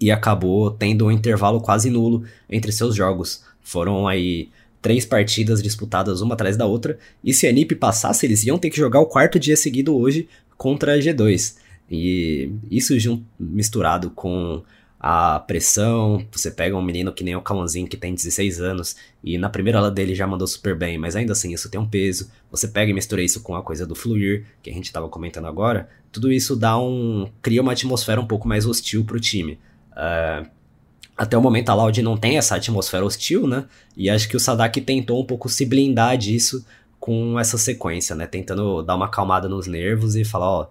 e 0.00 0.10
acabou 0.10 0.72
tendo 0.72 1.06
um 1.06 1.10
intervalo 1.10 1.60
quase 1.60 1.88
nulo 1.88 2.24
entre 2.48 2.72
seus 2.72 2.96
jogos. 2.96 3.44
Foram 3.62 4.08
aí 4.08 4.50
três 4.80 5.04
partidas 5.04 5.62
disputadas 5.62 6.20
uma 6.20 6.34
atrás 6.34 6.56
da 6.56 6.66
outra, 6.66 6.98
e 7.22 7.32
se 7.32 7.46
a 7.46 7.52
NiP 7.52 7.74
passasse, 7.74 8.26
eles 8.26 8.44
iam 8.44 8.58
ter 8.58 8.70
que 8.70 8.76
jogar 8.76 9.00
o 9.00 9.06
quarto 9.06 9.38
dia 9.38 9.56
seguido 9.56 9.96
hoje 9.96 10.28
contra 10.56 10.94
a 10.94 10.98
G2. 10.98 11.56
E 11.90 12.52
isso 12.70 12.94
misturado 13.38 14.10
com 14.10 14.62
a 15.00 15.40
pressão. 15.40 16.24
Você 16.30 16.50
pega 16.50 16.76
um 16.76 16.82
menino 16.82 17.12
que 17.12 17.24
nem 17.24 17.34
o 17.34 17.40
Kawanzinho, 17.40 17.88
que 17.88 17.96
tem 17.96 18.14
16 18.14 18.60
anos, 18.60 18.94
e 19.24 19.38
na 19.38 19.48
primeira 19.48 19.78
aula 19.78 19.90
dele 19.90 20.14
já 20.14 20.26
mandou 20.26 20.46
super 20.46 20.76
bem, 20.76 20.98
mas 20.98 21.16
ainda 21.16 21.32
assim 21.32 21.52
isso 21.52 21.70
tem 21.70 21.80
um 21.80 21.88
peso. 21.88 22.30
Você 22.50 22.68
pega 22.68 22.90
e 22.90 22.94
mistura 22.94 23.22
isso 23.22 23.40
com 23.40 23.56
a 23.56 23.62
coisa 23.62 23.86
do 23.86 23.94
fluir, 23.94 24.44
que 24.62 24.70
a 24.70 24.72
gente 24.72 24.84
estava 24.84 25.08
comentando 25.08 25.46
agora. 25.46 25.88
Tudo 26.12 26.30
isso 26.30 26.54
dá 26.54 26.78
um. 26.78 27.28
cria 27.40 27.62
uma 27.62 27.72
atmosfera 27.72 28.20
um 28.20 28.26
pouco 28.26 28.46
mais 28.46 28.66
hostil 28.66 29.04
pro 29.04 29.18
time. 29.18 29.58
Uh, 29.92 30.46
até 31.20 31.36
o 31.36 31.42
momento 31.42 31.68
a 31.68 31.74
Loud 31.74 32.00
não 32.00 32.16
tem 32.16 32.38
essa 32.38 32.56
atmosfera 32.56 33.04
hostil, 33.04 33.46
né? 33.46 33.66
E 33.94 34.08
acho 34.08 34.26
que 34.26 34.38
o 34.38 34.40
Sadak 34.40 34.80
tentou 34.80 35.20
um 35.20 35.26
pouco 35.26 35.50
se 35.50 35.66
blindar 35.66 36.16
disso 36.16 36.64
com 36.98 37.38
essa 37.38 37.58
sequência, 37.58 38.16
né? 38.16 38.26
Tentando 38.26 38.82
dar 38.82 38.96
uma 38.96 39.04
acalmada 39.04 39.46
nos 39.46 39.66
nervos 39.66 40.16
e 40.16 40.24
falar, 40.24 40.48
ó, 40.48 40.68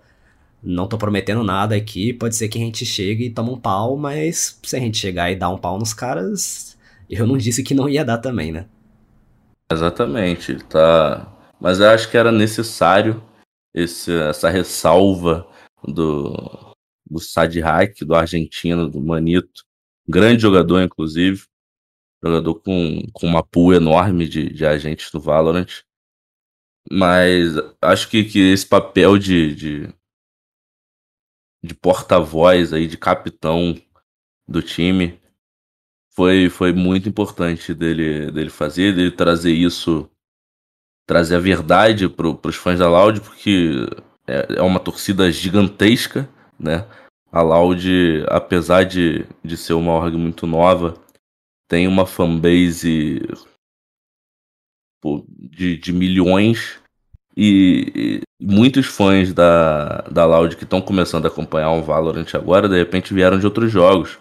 não 0.63 0.87
tô 0.87 0.97
prometendo 0.97 1.43
nada 1.43 1.75
aqui, 1.75 2.11
pode 2.13 2.35
ser 2.35 2.47
que 2.47 2.57
a 2.57 2.61
gente 2.61 2.83
chegue 2.83 3.25
e 3.25 3.29
tome 3.29 3.51
um 3.51 3.59
pau, 3.59 3.95
mas 3.95 4.59
se 4.63 4.75
a 4.75 4.79
gente 4.79 4.97
chegar 4.97 5.29
e 5.29 5.35
dar 5.35 5.49
um 5.49 5.57
pau 5.57 5.77
nos 5.77 5.93
caras, 5.93 6.75
eu 7.07 7.27
não 7.27 7.37
disse 7.37 7.61
que 7.61 7.75
não 7.75 7.87
ia 7.87 8.03
dar 8.03 8.17
também, 8.17 8.51
né? 8.51 8.65
Exatamente, 9.71 10.55
tá. 10.63 11.31
Mas 11.61 11.79
eu 11.79 11.89
acho 11.89 12.09
que 12.09 12.17
era 12.17 12.31
necessário 12.31 13.21
esse, 13.71 14.11
essa 14.11 14.49
ressalva 14.49 15.45
do, 15.87 16.73
do 17.07 17.19
Sad 17.19 17.59
Hack, 17.59 17.99
do 18.01 18.15
argentino, 18.15 18.89
do 18.89 18.99
Manito. 18.99 19.68
Grande 20.09 20.41
jogador, 20.41 20.81
inclusive. 20.81 21.45
Jogador 22.23 22.55
com, 22.55 23.07
com 23.13 23.27
uma 23.27 23.43
pool 23.43 23.73
enorme 23.73 24.27
de, 24.27 24.49
de 24.51 24.65
agentes 24.65 25.11
do 25.11 25.19
Valorant. 25.19 25.83
Mas 26.91 27.53
acho 27.81 28.09
que, 28.09 28.23
que 28.23 28.39
esse 28.39 28.65
papel 28.65 29.17
de, 29.17 29.53
de 29.53 29.99
de 31.63 31.73
porta-voz 31.73 32.73
aí, 32.73 32.87
de 32.87 32.97
capitão 32.97 33.75
do 34.47 34.61
time. 34.61 35.19
Foi, 36.11 36.49
foi 36.49 36.73
muito 36.73 37.07
importante 37.07 37.73
dele, 37.73 38.31
dele 38.31 38.49
fazer, 38.49 38.93
dele 38.93 39.11
trazer 39.11 39.53
isso, 39.53 40.09
trazer 41.07 41.35
a 41.35 41.39
verdade 41.39 42.09
para 42.09 42.27
os 42.27 42.55
fãs 42.55 42.79
da 42.79 42.89
Loud, 42.89 43.21
porque 43.21 43.87
é, 44.27 44.57
é 44.57 44.61
uma 44.61 44.79
torcida 44.79 45.31
gigantesca, 45.31 46.29
né? 46.59 46.85
A 47.31 47.41
Loud, 47.41 47.87
apesar 48.27 48.83
de, 48.83 49.25
de 49.43 49.55
ser 49.55 49.73
uma 49.73 49.93
org 49.93 50.15
muito 50.17 50.47
nova, 50.47 50.95
tem 51.67 51.87
uma 51.87 52.05
fanbase 52.05 53.21
de, 55.51 55.77
de 55.77 55.93
milhões 55.93 56.79
e, 57.41 57.91
e, 57.95 58.21
muitos 58.41 58.87
fãs 58.87 59.33
da, 59.33 60.01
da 60.11 60.25
Loud 60.25 60.57
que 60.57 60.63
estão 60.63 60.81
começando 60.81 61.25
a 61.25 61.29
acompanhar 61.29 61.71
o 61.71 61.83
Valorant 61.83 62.27
agora, 62.33 62.67
de 62.67 62.77
repente 62.77 63.13
vieram 63.13 63.39
de 63.39 63.45
outros 63.45 63.71
jogos. 63.71 64.19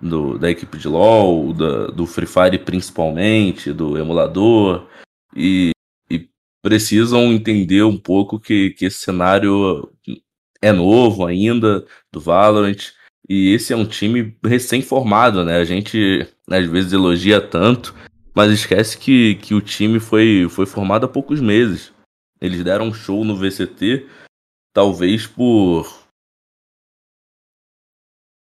Do, 0.00 0.38
da 0.38 0.48
equipe 0.48 0.78
de 0.78 0.86
LoL, 0.86 1.52
da, 1.52 1.88
do 1.88 2.06
Free 2.06 2.26
Fire 2.26 2.58
principalmente, 2.58 3.72
do 3.72 3.98
emulador. 3.98 4.86
E, 5.34 5.72
e 6.08 6.28
precisam 6.62 7.32
entender 7.32 7.82
um 7.82 7.98
pouco 7.98 8.38
que, 8.38 8.70
que 8.70 8.86
esse 8.86 8.98
cenário 8.98 9.92
é 10.62 10.72
novo 10.72 11.26
ainda, 11.26 11.86
do 12.12 12.20
Valorant. 12.20 12.92
E 13.28 13.52
esse 13.52 13.72
é 13.72 13.76
um 13.76 13.86
time 13.86 14.36
recém-formado, 14.44 15.44
né? 15.44 15.58
A 15.58 15.64
gente 15.64 16.26
às 16.48 16.66
vezes 16.66 16.92
elogia 16.92 17.40
tanto, 17.40 17.94
mas 18.34 18.52
esquece 18.52 18.96
que, 18.96 19.34
que 19.36 19.54
o 19.54 19.60
time 19.60 20.00
foi, 20.00 20.46
foi 20.48 20.64
formado 20.64 21.04
há 21.04 21.08
poucos 21.08 21.40
meses. 21.40 21.92
Eles 22.40 22.62
deram 22.62 22.86
um 22.86 22.94
show 22.94 23.24
no 23.24 23.36
VCT, 23.36 24.06
talvez 24.72 25.26
por. 25.26 26.06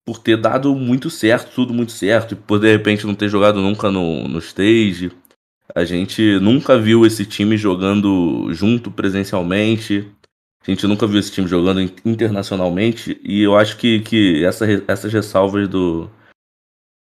Por 0.08 0.20
ter 0.20 0.38
dado 0.38 0.76
muito 0.76 1.10
certo, 1.10 1.56
tudo 1.56 1.74
muito 1.74 1.92
certo, 1.92 2.34
e 2.34 2.36
por 2.36 2.60
de 2.60 2.72
repente 2.72 3.08
não 3.08 3.16
ter 3.16 3.28
jogado 3.28 3.60
nunca 3.60 3.90
no, 3.90 4.28
no 4.28 4.38
stage. 4.38 5.12
A 5.74 5.84
gente 5.84 6.40
nunca 6.40 6.78
viu 6.78 7.06
esse 7.06 7.26
time 7.26 7.58
jogando 7.58 8.54
junto 8.54 8.92
presencialmente. 8.92 10.12
A 10.68 10.72
gente 10.72 10.88
nunca 10.88 11.06
viu 11.06 11.20
esse 11.20 11.32
time 11.32 11.48
jogando 11.48 11.82
internacionalmente. 12.04 13.20
E 13.24 13.44
eu 13.44 13.56
acho 13.56 13.78
que, 13.78 14.00
que 14.00 14.44
essa, 14.44 14.66
essas 14.88 15.14
ressalvas 15.14 15.68
do, 15.68 16.10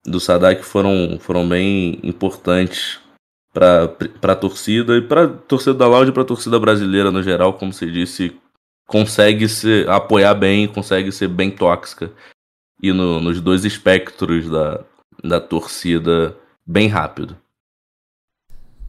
do 0.06 0.20
Sadak 0.20 0.64
foram, 0.64 1.20
foram 1.20 1.48
bem 1.48 2.00
importantes 2.04 3.00
para 3.54 3.96
a 4.24 4.36
torcida 4.36 4.98
e 4.98 5.02
para 5.02 5.28
torcida 5.28 5.76
da 5.76 5.88
Loud 5.88 6.10
e 6.10 6.12
para 6.12 6.24
a 6.24 6.26
torcida 6.26 6.60
brasileira 6.60 7.12
no 7.12 7.22
geral, 7.22 7.54
como 7.54 7.72
você 7.72 7.86
disse, 7.86 8.36
consegue 8.88 9.48
se 9.48 9.86
apoiar 9.88 10.34
bem, 10.34 10.68
consegue 10.68 11.12
ser 11.12 11.28
bem 11.28 11.52
tóxica 11.52 12.12
e 12.82 12.92
no, 12.92 13.20
nos 13.22 13.40
dois 13.40 13.64
espectros 13.64 14.50
da, 14.50 14.84
da 15.24 15.40
torcida 15.40 16.36
bem 16.66 16.88
rápido. 16.88 17.38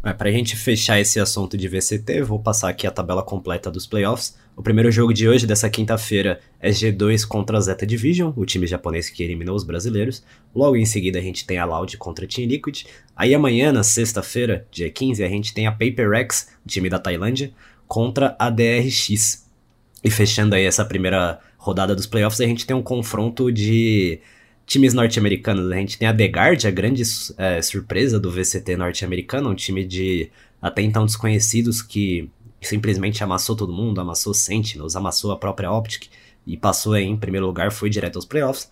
É, 0.05 0.13
para 0.13 0.29
a 0.29 0.33
gente 0.33 0.55
fechar 0.55 1.01
esse 1.01 1.19
assunto 1.19 1.57
de 1.57 1.67
VCT, 1.67 2.21
vou 2.25 2.39
passar 2.39 2.69
aqui 2.69 2.87
a 2.87 2.91
tabela 2.91 3.23
completa 3.23 3.71
dos 3.71 3.87
playoffs. 3.87 4.37
O 4.55 4.63
primeiro 4.63 4.91
jogo 4.91 5.15
de 5.15 5.27
hoje, 5.27 5.47
dessa 5.47 5.71
quinta-feira, 5.71 6.41
é 6.61 6.69
G2 6.69 7.27
contra 7.27 7.57
a 7.57 7.61
Zeta 7.63 7.87
Division, 7.87 8.31
o 8.37 8.45
time 8.45 8.67
japonês 8.67 9.09
que 9.09 9.23
eliminou 9.23 9.57
os 9.57 9.65
brasileiros. 9.65 10.23
Logo 10.55 10.77
em 10.77 10.85
seguida, 10.85 11.19
a 11.19 11.23
gente 11.23 11.47
tem 11.47 11.57
a 11.57 11.65
Loud 11.65 11.97
contra 11.97 12.27
a 12.27 12.29
Team 12.29 12.47
Liquid. 12.47 12.85
Aí 13.17 13.35
amanhã, 13.35 13.73
na 13.73 13.83
sexta-feira, 13.83 14.67
dia 14.71 14.91
15, 14.91 15.25
a 15.25 15.29
gente 15.29 15.55
tem 15.55 15.67
a 15.67 15.73
Paper 15.73 16.11
Rex, 16.11 16.51
o 16.63 16.69
time 16.69 16.91
da 16.91 16.99
Tailândia, 16.99 17.51
contra 17.89 18.37
a 18.39 18.51
DRX. 18.51 19.49
E 20.05 20.11
fechando 20.11 20.55
aí 20.55 20.67
essa 20.67 20.85
primeira 20.85 21.41
rodada 21.57 21.97
dos 21.97 22.05
playoffs, 22.05 22.43
a 22.43 22.47
gente 22.47 22.67
tem 22.67 22.77
um 22.77 22.83
confronto 22.83 23.51
de 23.51 24.21
times 24.67 24.95
norte-americanos. 24.95 25.71
A 25.71 25.77
gente 25.77 25.99
tem 25.99 26.09
a 26.09 26.15
The 26.15 26.27
Guard, 26.27 26.65
a 26.65 26.71
grande 26.71 27.03
é, 27.37 27.63
surpresa 27.63 28.19
do 28.19 28.31
VCT 28.31 28.77
norte-americano, 28.77 29.51
um 29.51 29.55
time 29.55 29.85
de 29.85 30.31
até 30.61 30.83
então 30.83 31.05
desconhecidos 31.05 31.83
que 31.83 32.29
simplesmente 32.61 33.23
amassou 33.23 33.55
todo 33.55 33.73
mundo, 33.73 34.01
amassou 34.01 34.33
Sentinels, 34.33 34.97
amassou 34.97 35.31
a 35.33 35.37
própria 35.37 35.71
Optic 35.71 36.07
e 36.47 36.57
passou 36.57 36.97
em 36.97 37.17
primeiro 37.17 37.47
lugar, 37.47 37.71
foi 37.71 37.91
direto 37.91 38.17
aos 38.17 38.25
playoffs. 38.25 38.71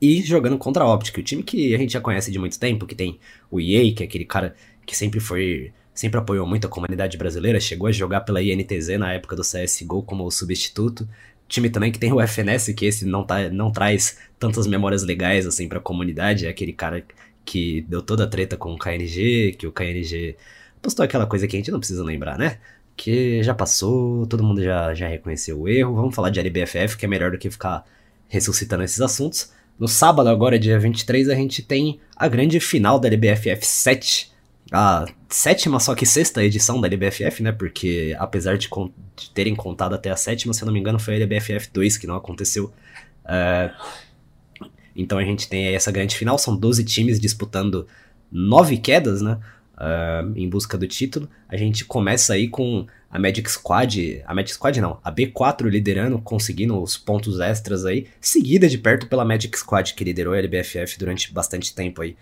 E 0.00 0.22
jogando 0.22 0.58
contra 0.58 0.84
a 0.84 0.92
Optic, 0.92 1.18
o 1.18 1.22
time 1.22 1.42
que 1.42 1.74
a 1.74 1.78
gente 1.78 1.92
já 1.92 2.00
conhece 2.00 2.30
de 2.30 2.38
muito 2.38 2.58
tempo, 2.58 2.86
que 2.86 2.94
tem 2.94 3.18
o 3.50 3.60
EA, 3.60 3.92
que 3.94 4.02
é 4.02 4.06
aquele 4.06 4.24
cara 4.24 4.54
que 4.86 4.96
sempre 4.96 5.18
foi 5.18 5.72
sempre 5.94 6.18
apoiou 6.18 6.44
muito 6.44 6.66
a 6.66 6.70
comunidade 6.70 7.16
brasileira, 7.16 7.60
chegou 7.60 7.86
a 7.86 7.92
jogar 7.92 8.22
pela 8.22 8.42
INTZ 8.42 8.98
na 8.98 9.12
época 9.12 9.36
do 9.36 9.42
CSGO 9.42 10.02
como 10.02 10.28
substituto, 10.28 11.08
time 11.48 11.70
também 11.70 11.92
que 11.92 11.98
tem 11.98 12.12
o 12.12 12.20
FNS, 12.20 12.72
que 12.74 12.86
esse 12.86 13.04
não, 13.04 13.24
tá, 13.24 13.48
não 13.50 13.70
traz 13.70 14.18
tantas 14.38 14.66
memórias 14.66 15.02
legais 15.02 15.46
assim 15.46 15.68
pra 15.68 15.80
comunidade, 15.80 16.46
é 16.46 16.48
aquele 16.48 16.72
cara 16.72 17.04
que 17.44 17.82
deu 17.82 18.02
toda 18.02 18.24
a 18.24 18.26
treta 18.26 18.56
com 18.56 18.72
o 18.72 18.78
KNG, 18.78 19.54
que 19.58 19.66
o 19.66 19.72
KNG 19.72 20.36
postou 20.80 21.04
aquela 21.04 21.26
coisa 21.26 21.46
que 21.46 21.56
a 21.56 21.58
gente 21.58 21.70
não 21.70 21.78
precisa 21.78 22.02
lembrar, 22.02 22.38
né? 22.38 22.58
Que 22.96 23.42
já 23.42 23.54
passou, 23.54 24.26
todo 24.26 24.44
mundo 24.44 24.62
já, 24.62 24.94
já 24.94 25.08
reconheceu 25.08 25.60
o 25.60 25.68
erro. 25.68 25.94
Vamos 25.94 26.14
falar 26.14 26.30
de 26.30 26.40
LBFF, 26.40 26.96
que 26.96 27.04
é 27.04 27.08
melhor 27.08 27.30
do 27.30 27.38
que 27.38 27.50
ficar 27.50 27.84
ressuscitando 28.28 28.82
esses 28.82 29.00
assuntos. 29.00 29.52
No 29.78 29.88
sábado, 29.88 30.28
agora, 30.28 30.58
dia 30.58 30.78
23, 30.78 31.28
a 31.28 31.34
gente 31.34 31.62
tem 31.62 32.00
a 32.16 32.28
grande 32.28 32.60
final 32.60 32.98
da 32.98 33.08
LBFF 33.08 33.66
7, 33.66 34.32
a 34.72 35.06
sétima, 35.28 35.78
só 35.78 35.94
que 35.94 36.06
sexta 36.06 36.42
edição 36.42 36.80
da 36.80 36.88
LBFF, 36.88 37.42
né? 37.42 37.52
Porque 37.52 38.16
apesar 38.18 38.56
de, 38.56 38.68
de, 38.68 39.30
terem 39.30 39.54
contado 39.54 39.94
até 39.94 40.10
a 40.10 40.16
sétima, 40.16 40.54
se 40.54 40.62
eu 40.62 40.66
não 40.66 40.72
me 40.72 40.80
engano, 40.80 40.98
foi 40.98 41.14
a 41.14 41.16
LBFF 41.16 41.70
2 41.72 41.98
que 41.98 42.06
não 42.06 42.16
aconteceu. 42.16 42.72
Uh, 43.24 43.74
então 44.96 45.18
a 45.18 45.24
gente 45.24 45.48
tem 45.48 45.66
aí 45.66 45.74
essa 45.74 45.90
grande 45.90 46.16
final, 46.16 46.38
são 46.38 46.56
12 46.56 46.84
times 46.84 47.20
disputando 47.20 47.86
nove 48.30 48.78
quedas, 48.78 49.20
né? 49.20 49.38
Uh, 49.74 50.32
em 50.36 50.48
busca 50.48 50.78
do 50.78 50.86
título. 50.86 51.28
A 51.48 51.56
gente 51.56 51.84
começa 51.84 52.32
aí 52.32 52.48
com 52.48 52.86
a 53.10 53.18
Magic 53.18 53.50
Squad, 53.50 54.22
a 54.24 54.34
Magic 54.34 54.54
Squad 54.54 54.80
não, 54.80 54.98
a 55.04 55.12
B4 55.12 55.68
liderando, 55.68 56.18
conseguindo 56.20 56.80
os 56.80 56.96
pontos 56.96 57.38
extras 57.38 57.84
aí, 57.84 58.08
seguida 58.20 58.68
de 58.68 58.78
perto 58.78 59.08
pela 59.08 59.24
Magic 59.24 59.56
Squad 59.56 59.94
que 59.94 60.04
liderou 60.04 60.34
a 60.34 60.38
LBFF 60.38 60.98
durante 60.98 61.32
bastante 61.32 61.74
tempo 61.74 62.02
aí, 62.02 62.16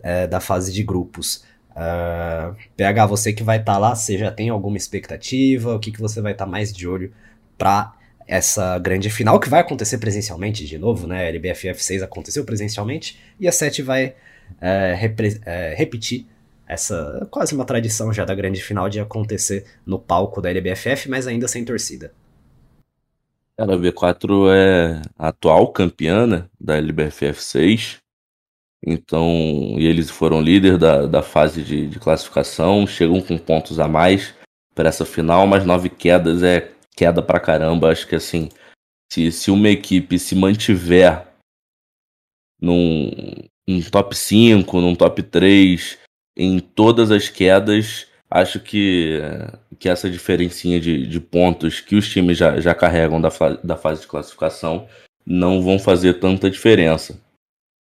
uh, 0.00 0.28
da 0.28 0.40
fase 0.40 0.72
de 0.72 0.82
grupos. 0.82 1.44
Uh, 1.76 1.78
ah, 1.78 2.54
PH, 2.74 3.06
você 3.06 3.32
que 3.34 3.42
vai 3.42 3.58
estar 3.58 3.74
tá 3.74 3.78
lá, 3.78 3.94
você 3.94 4.16
já 4.16 4.32
tem 4.32 4.48
alguma 4.48 4.78
expectativa? 4.78 5.74
O 5.74 5.78
que, 5.78 5.92
que 5.92 6.00
você 6.00 6.22
vai 6.22 6.32
estar 6.32 6.46
tá 6.46 6.50
mais 6.50 6.72
de 6.72 6.88
olho 6.88 7.12
para 7.58 7.94
essa 8.26 8.78
grande 8.78 9.10
final 9.10 9.38
que 9.38 9.48
vai 9.48 9.60
acontecer 9.60 9.98
presencialmente 9.98 10.64
de 10.64 10.78
novo, 10.78 11.06
né? 11.06 11.26
A 11.26 11.28
LBFF 11.28 11.82
6 11.84 12.02
aconteceu 12.02 12.44
presencialmente 12.44 13.20
e 13.38 13.46
a 13.46 13.52
7 13.52 13.82
vai 13.82 14.14
é, 14.60 14.98
é, 15.44 15.74
repetir 15.76 16.26
essa 16.66 17.28
quase 17.30 17.54
uma 17.54 17.64
tradição 17.64 18.12
já 18.12 18.24
da 18.24 18.34
grande 18.34 18.60
final 18.60 18.88
de 18.88 18.98
acontecer 18.98 19.66
no 19.84 19.98
palco 19.98 20.40
da 20.40 20.50
LBFF, 20.50 21.08
mas 21.08 21.26
ainda 21.26 21.46
sem 21.46 21.64
torcida. 21.64 22.12
Cara, 23.56 23.74
a 23.74 23.78
V4 23.78 24.50
é 24.50 25.02
a 25.16 25.28
atual 25.28 25.68
campeã 25.72 26.26
né, 26.26 26.44
da 26.60 26.76
LBFF 26.76 27.42
6. 27.42 27.98
Então, 28.84 29.74
e 29.78 29.86
eles 29.86 30.10
foram 30.10 30.40
líder 30.40 30.78
da, 30.78 31.06
da 31.06 31.22
fase 31.22 31.62
de, 31.62 31.86
de 31.86 31.98
classificação, 31.98 32.86
chegam 32.86 33.20
com 33.20 33.38
pontos 33.38 33.80
a 33.80 33.88
mais 33.88 34.34
para 34.74 34.88
essa 34.88 35.04
final, 35.04 35.46
mas 35.46 35.64
nove 35.64 35.88
quedas 35.88 36.42
é 36.42 36.70
queda 36.94 37.22
pra 37.22 37.40
caramba. 37.40 37.90
Acho 37.90 38.06
que 38.06 38.14
assim, 38.14 38.48
se, 39.12 39.32
se 39.32 39.50
uma 39.50 39.68
equipe 39.68 40.18
se 40.18 40.34
mantiver 40.34 41.26
num, 42.60 43.10
num 43.66 43.80
top 43.82 44.16
5, 44.16 44.80
num 44.80 44.94
top 44.94 45.22
3, 45.22 45.98
em 46.36 46.58
todas 46.58 47.10
as 47.10 47.28
quedas, 47.28 48.06
acho 48.30 48.60
que, 48.60 49.20
que 49.78 49.88
essa 49.88 50.10
diferencinha 50.10 50.78
de, 50.80 51.06
de 51.06 51.20
pontos 51.20 51.80
que 51.80 51.96
os 51.96 52.08
times 52.08 52.36
já, 52.36 52.60
já 52.60 52.74
carregam 52.74 53.20
da, 53.20 53.30
da 53.64 53.76
fase 53.76 54.02
de 54.02 54.06
classificação 54.06 54.86
não 55.24 55.60
vão 55.60 55.78
fazer 55.78 56.14
tanta 56.14 56.48
diferença. 56.48 57.20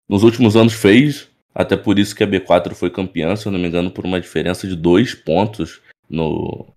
Nos 0.07 0.23
últimos 0.23 0.55
anos 0.55 0.73
fez, 0.73 1.29
até 1.53 1.75
por 1.75 1.97
isso 1.97 2.15
que 2.15 2.23
a 2.23 2.27
B4 2.27 2.73
foi 2.73 2.89
campeã, 2.89 3.35
se 3.35 3.45
eu 3.45 3.51
não 3.51 3.59
me 3.59 3.67
engano, 3.67 3.89
por 3.89 4.05
uma 4.05 4.19
diferença 4.19 4.67
de 4.67 4.75
dois 4.75 5.13
pontos 5.13 5.81
no, 6.09 6.67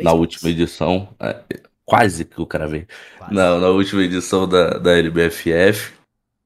na 0.00 0.10
pontos. 0.10 0.20
última 0.20 0.50
edição. 0.50 1.08
É, 1.20 1.42
quase 1.84 2.24
que 2.24 2.40
o 2.40 2.46
cara 2.46 2.68
veio. 2.68 2.86
Na, 3.30 3.58
na 3.58 3.68
última 3.68 4.02
edição 4.02 4.48
da, 4.48 4.78
da 4.78 4.92
LBFF. 4.92 5.94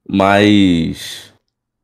Mas. 0.07 1.31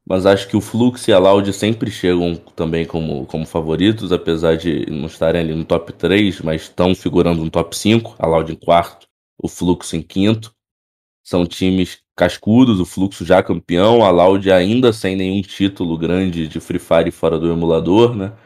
Mas 0.06 0.26
acho 0.26 0.48
que 0.48 0.58
o 0.58 0.62
Flux 0.62 1.08
e 1.08 1.14
a 1.14 1.20
Loud 1.20 1.54
sempre 1.54 1.92
chegam 1.92 2.36
também 2.56 2.84
como, 2.84 3.28
como 3.28 3.46
favoritos, 3.46 4.12
apesar 4.12 4.58
de 4.58 4.90
não 4.90 5.06
estarem 5.06 5.40
ali 5.40 5.54
no 5.54 5.64
top 5.64 5.94
3, 5.94 6.42
mas 6.42 6.64
estão 6.64 6.96
figurando 6.96 7.44
no 7.44 7.52
top 7.52 7.78
5. 7.78 8.16
A 8.18 8.26
Loud 8.26 8.52
em 8.52 8.56
quarto, 8.56 9.08
o 9.38 9.48
Flux 9.48 9.94
em 9.94 10.02
quinto. 10.02 10.52
São 11.24 11.46
times 11.46 12.00
cascudos, 12.20 12.82
o 12.82 12.86
Fluxo 12.86 13.24
já 13.24 13.42
campeão, 13.42 14.04
a 14.04 14.10
Loud 14.10 14.52
ainda 14.52 14.92
sem 14.92 15.16
nenhum 15.16 15.42
título 15.42 15.98
grande 15.98 16.50
de 16.50 16.60
Free 16.60 16.78
Fire 16.78 17.12
fora 17.12 17.40
do 17.40 17.50
emulador, 17.50 18.14
né? 18.14 18.38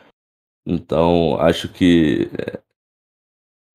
Então, 0.63 1.37
acho 1.39 1.67
que 1.67 2.29
é, 2.37 2.61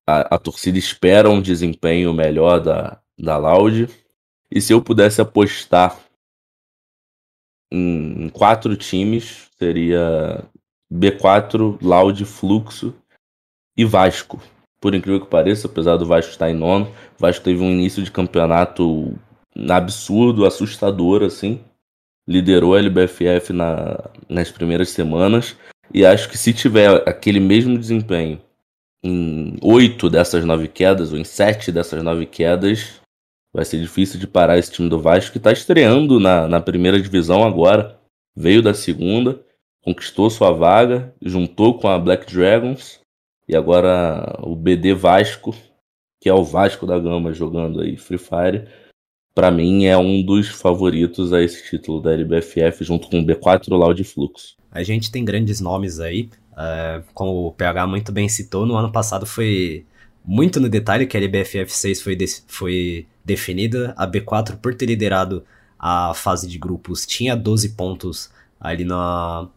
a, 0.07 0.35
a 0.35 0.39
torcida 0.39 0.77
espera 0.77 1.29
um 1.29 1.41
desempenho 1.41 2.13
melhor 2.13 2.61
da, 2.61 3.01
da 3.19 3.35
Loud. 3.35 3.89
E 4.49 4.61
se 4.61 4.71
eu 4.71 4.81
pudesse 4.81 5.19
apostar 5.19 5.99
em 7.69 8.29
quatro 8.29 8.77
times, 8.77 9.49
seria 9.57 10.45
B4, 10.91 11.77
Loud, 11.81 12.23
Fluxo 12.23 12.95
e 13.75 13.83
Vasco. 13.83 14.41
Por 14.79 14.95
incrível 14.95 15.19
que 15.19 15.29
pareça, 15.29 15.67
apesar 15.67 15.97
do 15.97 16.05
Vasco 16.05 16.31
estar 16.31 16.49
em 16.49 16.55
nono, 16.55 16.85
o 16.85 17.19
Vasco 17.19 17.43
teve 17.43 17.61
um 17.61 17.69
início 17.69 18.01
de 18.01 18.09
campeonato 18.09 19.19
absurdo, 19.69 20.45
assustador, 20.45 21.23
assim. 21.23 21.59
Liderou 22.27 22.75
a 22.75 22.79
LBFF 22.79 23.53
na, 23.53 23.97
nas 24.27 24.51
primeiras 24.51 24.89
semanas. 24.89 25.55
E 25.93 26.05
acho 26.05 26.29
que 26.29 26.37
se 26.37 26.53
tiver 26.53 27.07
aquele 27.07 27.39
mesmo 27.39 27.77
desempenho 27.77 28.39
em 29.03 29.55
oito 29.61 30.09
dessas 30.09 30.43
nove 30.45 30.67
quedas, 30.67 31.11
ou 31.11 31.17
em 31.17 31.23
sete 31.23 31.71
dessas 31.71 32.03
nove 32.03 32.25
quedas, 32.25 32.99
vai 33.53 33.65
ser 33.65 33.79
difícil 33.79 34.19
de 34.19 34.27
parar 34.27 34.57
esse 34.57 34.71
time 34.71 34.89
do 34.89 34.99
Vasco, 34.99 35.31
que 35.31 35.37
está 35.37 35.51
estreando 35.51 36.19
na, 36.19 36.47
na 36.47 36.61
primeira 36.61 37.01
divisão 37.01 37.43
agora. 37.43 37.97
Veio 38.35 38.61
da 38.61 38.73
segunda, 38.73 39.41
conquistou 39.81 40.29
sua 40.29 40.51
vaga, 40.51 41.13
juntou 41.21 41.79
com 41.79 41.87
a 41.87 41.97
Black 41.97 42.31
Dragons, 42.31 42.99
e 43.47 43.55
agora 43.55 44.37
o 44.43 44.55
BD 44.55 44.93
Vasco, 44.93 45.55
que 46.21 46.29
é 46.29 46.33
o 46.33 46.43
Vasco 46.43 46.85
da 46.85 46.99
Gama 46.99 47.33
jogando 47.33 47.81
aí 47.81 47.97
Free 47.97 48.19
Fire, 48.19 48.67
para 49.33 49.51
mim 49.51 49.85
é 49.85 49.97
um 49.97 50.23
dos 50.23 50.49
favoritos 50.49 51.31
a 51.33 51.41
esse 51.41 51.69
título 51.69 52.01
da 52.01 52.11
LBFF, 52.13 52.83
junto 52.83 53.07
com 53.09 53.19
o 53.19 53.25
B4 53.25 53.69
Loud 53.69 54.03
Fluxo. 54.03 54.57
A 54.71 54.83
gente 54.83 55.11
tem 55.11 55.23
grandes 55.25 55.59
nomes 55.59 55.99
aí, 55.99 56.29
uh, 56.53 57.03
como 57.13 57.47
o 57.47 57.51
PH 57.51 57.87
muito 57.87 58.11
bem 58.11 58.27
citou, 58.29 58.65
no 58.65 58.75
ano 58.75 58.91
passado 58.91 59.25
foi 59.25 59.85
muito 60.23 60.59
no 60.59 60.69
detalhe 60.69 61.07
que 61.07 61.17
a 61.17 61.19
LBFF 61.19 61.71
6 61.71 62.01
foi, 62.01 62.15
de 62.15 62.27
foi 62.47 63.07
definida, 63.23 63.93
a 63.97 64.05
B4 64.05 64.57
por 64.57 64.75
ter 64.75 64.85
liderado 64.85 65.43
a 65.79 66.13
fase 66.13 66.45
de 66.45 66.59
grupos 66.59 67.05
tinha 67.05 67.35
12 67.35 67.69
pontos 67.69 68.29
ali 68.59 68.83
na 68.83 69.47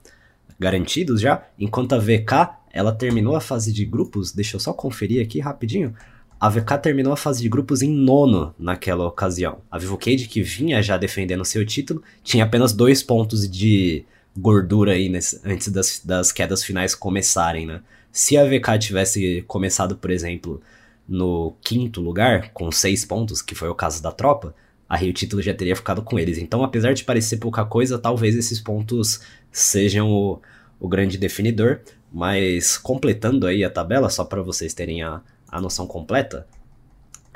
garantidos 0.58 1.20
já, 1.20 1.42
enquanto 1.58 1.94
a 1.94 1.98
VK 1.98 2.62
ela 2.72 2.92
terminou 2.92 3.34
a 3.34 3.40
fase 3.40 3.72
de 3.72 3.84
grupos, 3.84 4.32
deixa 4.32 4.56
eu 4.56 4.60
só 4.60 4.72
conferir 4.72 5.22
aqui 5.22 5.40
rapidinho. 5.40 5.94
A 6.42 6.48
VK 6.48 6.76
terminou 6.82 7.12
a 7.12 7.16
fase 7.16 7.40
de 7.40 7.48
grupos 7.48 7.82
em 7.82 7.88
nono 7.88 8.52
naquela 8.58 9.06
ocasião. 9.06 9.60
A 9.70 9.78
Vivocade, 9.78 10.26
que 10.26 10.42
vinha 10.42 10.82
já 10.82 10.96
defendendo 10.96 11.44
seu 11.44 11.64
título, 11.64 12.02
tinha 12.20 12.42
apenas 12.42 12.72
dois 12.72 13.00
pontos 13.00 13.48
de 13.48 14.04
gordura 14.36 14.90
aí 14.90 15.08
nesse, 15.08 15.40
antes 15.44 15.68
das, 15.68 16.02
das 16.04 16.32
quedas 16.32 16.64
finais 16.64 16.96
começarem, 16.96 17.64
né? 17.64 17.80
Se 18.10 18.36
a 18.36 18.44
VK 18.44 18.76
tivesse 18.80 19.44
começado, 19.46 19.96
por 19.96 20.10
exemplo, 20.10 20.60
no 21.08 21.54
quinto 21.60 22.00
lugar, 22.00 22.50
com 22.50 22.72
seis 22.72 23.04
pontos, 23.04 23.40
que 23.40 23.54
foi 23.54 23.68
o 23.68 23.74
caso 23.76 24.02
da 24.02 24.10
tropa, 24.10 24.52
aí 24.88 25.08
o 25.08 25.12
título 25.12 25.40
já 25.40 25.54
teria 25.54 25.76
ficado 25.76 26.02
com 26.02 26.18
eles. 26.18 26.38
Então, 26.38 26.64
apesar 26.64 26.92
de 26.92 27.04
parecer 27.04 27.36
pouca 27.36 27.64
coisa, 27.64 28.00
talvez 28.00 28.34
esses 28.34 28.58
pontos 28.58 29.20
sejam 29.52 30.10
o, 30.10 30.40
o 30.80 30.88
grande 30.88 31.16
definidor. 31.16 31.78
Mas 32.12 32.76
completando 32.76 33.46
aí 33.46 33.62
a 33.62 33.70
tabela, 33.70 34.10
só 34.10 34.24
para 34.24 34.42
vocês 34.42 34.74
terem 34.74 35.02
a, 35.02 35.22
a 35.52 35.60
noção 35.60 35.86
completa, 35.86 36.46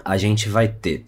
a 0.02 0.16
gente 0.16 0.48
vai 0.48 0.66
ter 0.66 1.05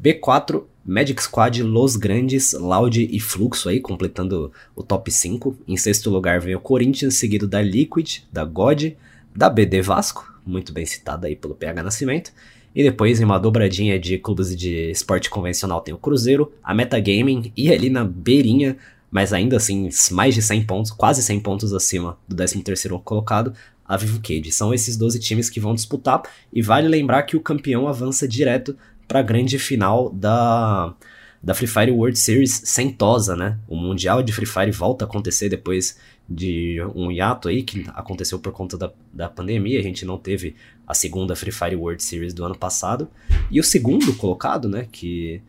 B4, 0.00 0.64
Magic 0.84 1.22
Squad, 1.22 1.62
Los 1.62 1.96
Grandes, 1.96 2.52
Loud 2.52 3.08
e 3.10 3.18
Fluxo 3.18 3.68
aí, 3.68 3.80
completando 3.80 4.52
o 4.76 4.82
top 4.82 5.10
5. 5.10 5.56
Em 5.66 5.76
sexto 5.76 6.10
lugar 6.10 6.40
vem 6.40 6.54
o 6.54 6.60
Corinthians, 6.60 7.14
seguido 7.14 7.48
da 7.48 7.62
Liquid, 7.62 8.18
da 8.30 8.44
God, 8.44 8.92
da 9.34 9.48
BD 9.48 9.80
Vasco, 9.82 10.32
muito 10.44 10.72
bem 10.72 10.84
citada 10.84 11.26
aí 11.26 11.34
pelo 11.34 11.54
PH 11.54 11.82
Nascimento. 11.82 12.32
E 12.74 12.82
depois, 12.82 13.20
em 13.20 13.24
uma 13.24 13.38
dobradinha 13.38 13.98
de 13.98 14.18
clubes 14.18 14.54
de 14.54 14.90
esporte 14.90 15.28
convencional, 15.28 15.80
tem 15.80 15.92
o 15.92 15.98
Cruzeiro, 15.98 16.52
a 16.62 16.72
Metagaming 16.72 17.52
e 17.56 17.72
ali 17.72 17.90
na 17.90 18.04
beirinha 18.04 18.76
mas 19.10 19.32
ainda 19.32 19.56
assim, 19.56 19.88
mais 20.12 20.34
de 20.34 20.42
100 20.42 20.64
pontos, 20.64 20.90
quase 20.92 21.22
100 21.22 21.40
pontos 21.40 21.72
acima 21.72 22.16
do 22.28 22.36
13º 22.36 23.02
colocado, 23.02 23.52
a 23.90 23.96
Vivo 23.96 24.20
Cage. 24.22 24.52
São 24.52 24.72
esses 24.72 24.96
12 24.96 25.18
times 25.18 25.50
que 25.50 25.58
vão 25.58 25.74
disputar, 25.74 26.22
e 26.52 26.62
vale 26.62 26.86
lembrar 26.86 27.24
que 27.24 27.36
o 27.36 27.40
campeão 27.40 27.88
avança 27.88 28.28
direto 28.28 28.76
para 29.08 29.18
a 29.18 29.22
grande 29.22 29.58
final 29.58 30.10
da, 30.10 30.94
da 31.42 31.54
Free 31.54 31.66
Fire 31.66 31.90
World 31.90 32.16
Series 32.16 32.62
sentosa, 32.64 33.34
né? 33.34 33.58
O 33.66 33.74
Mundial 33.74 34.22
de 34.22 34.32
Free 34.32 34.46
Fire 34.46 34.70
volta 34.70 35.04
a 35.04 35.08
acontecer 35.08 35.48
depois 35.48 35.98
de 36.28 36.80
um 36.94 37.10
hiato 37.10 37.48
aí, 37.48 37.64
que 37.64 37.84
aconteceu 37.88 38.38
por 38.38 38.52
conta 38.52 38.78
da, 38.78 38.92
da 39.12 39.28
pandemia, 39.28 39.80
a 39.80 39.82
gente 39.82 40.04
não 40.04 40.16
teve 40.16 40.54
a 40.86 40.94
segunda 40.94 41.34
Free 41.34 41.50
Fire 41.50 41.74
World 41.74 42.00
Series 42.00 42.32
do 42.32 42.44
ano 42.44 42.56
passado, 42.56 43.08
e 43.50 43.58
o 43.58 43.64
segundo 43.64 44.14
colocado, 44.14 44.68
né, 44.68 44.86
que 44.92 45.42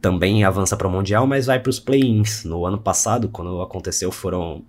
também 0.00 0.44
avança 0.44 0.76
para 0.76 0.86
o 0.86 0.90
Mundial, 0.92 1.26
mas 1.26 1.46
vai 1.46 1.58
para 1.58 1.70
os 1.70 1.80
play-ins. 1.80 2.44
No 2.44 2.64
ano 2.64 2.78
passado, 2.78 3.28
quando 3.28 3.60
aconteceu, 3.60 4.12
foram 4.12 4.62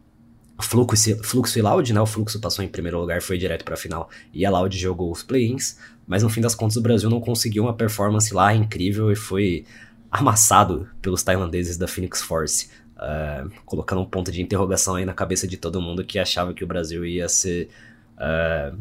Fluxo, 0.62 1.24
Fluxo 1.24 1.58
e 1.58 1.62
Loud, 1.62 1.94
né? 1.94 2.02
O 2.02 2.06
Fluxo 2.06 2.40
passou 2.40 2.64
em 2.64 2.68
primeiro 2.68 3.00
lugar, 3.00 3.22
foi 3.22 3.38
direto 3.38 3.64
para 3.64 3.76
a 3.76 3.78
final, 3.78 4.10
e 4.34 4.46
a 4.46 4.50
Loud 4.50 4.78
jogou 4.78 5.12
os 5.12 5.24
play-ins, 5.24 5.78
mas 6.06 6.24
no 6.24 6.30
fim 6.30 6.42
das 6.42 6.54
contas 6.56 6.76
o 6.76 6.82
Brasil 6.82 7.10
não 7.10 7.22
conseguiu 7.22 7.64
uma 7.64 7.74
performance 7.74 8.34
lá 8.34 8.54
incrível 8.54 9.12
e 9.12 9.16
foi 9.16 9.66
amassado 10.12 10.90
pelos 11.02 11.24
tailandeses 11.24 11.78
da 11.78 11.88
Phoenix 11.88 12.22
Force. 12.22 12.70
Uh, 12.98 13.50
colocando 13.66 14.02
um 14.02 14.06
ponto 14.06 14.30
de 14.30 14.42
interrogação 14.42 14.96
aí 14.96 15.06
na 15.06 15.14
cabeça 15.14 15.48
de 15.48 15.56
todo 15.56 15.82
mundo 15.82 16.04
que 16.04 16.20
achava 16.20 16.54
que 16.54 16.66
o 16.66 16.68
Brasil 16.68 17.06
ia 17.06 17.30
ser 17.30 17.70
uh, 18.18 18.78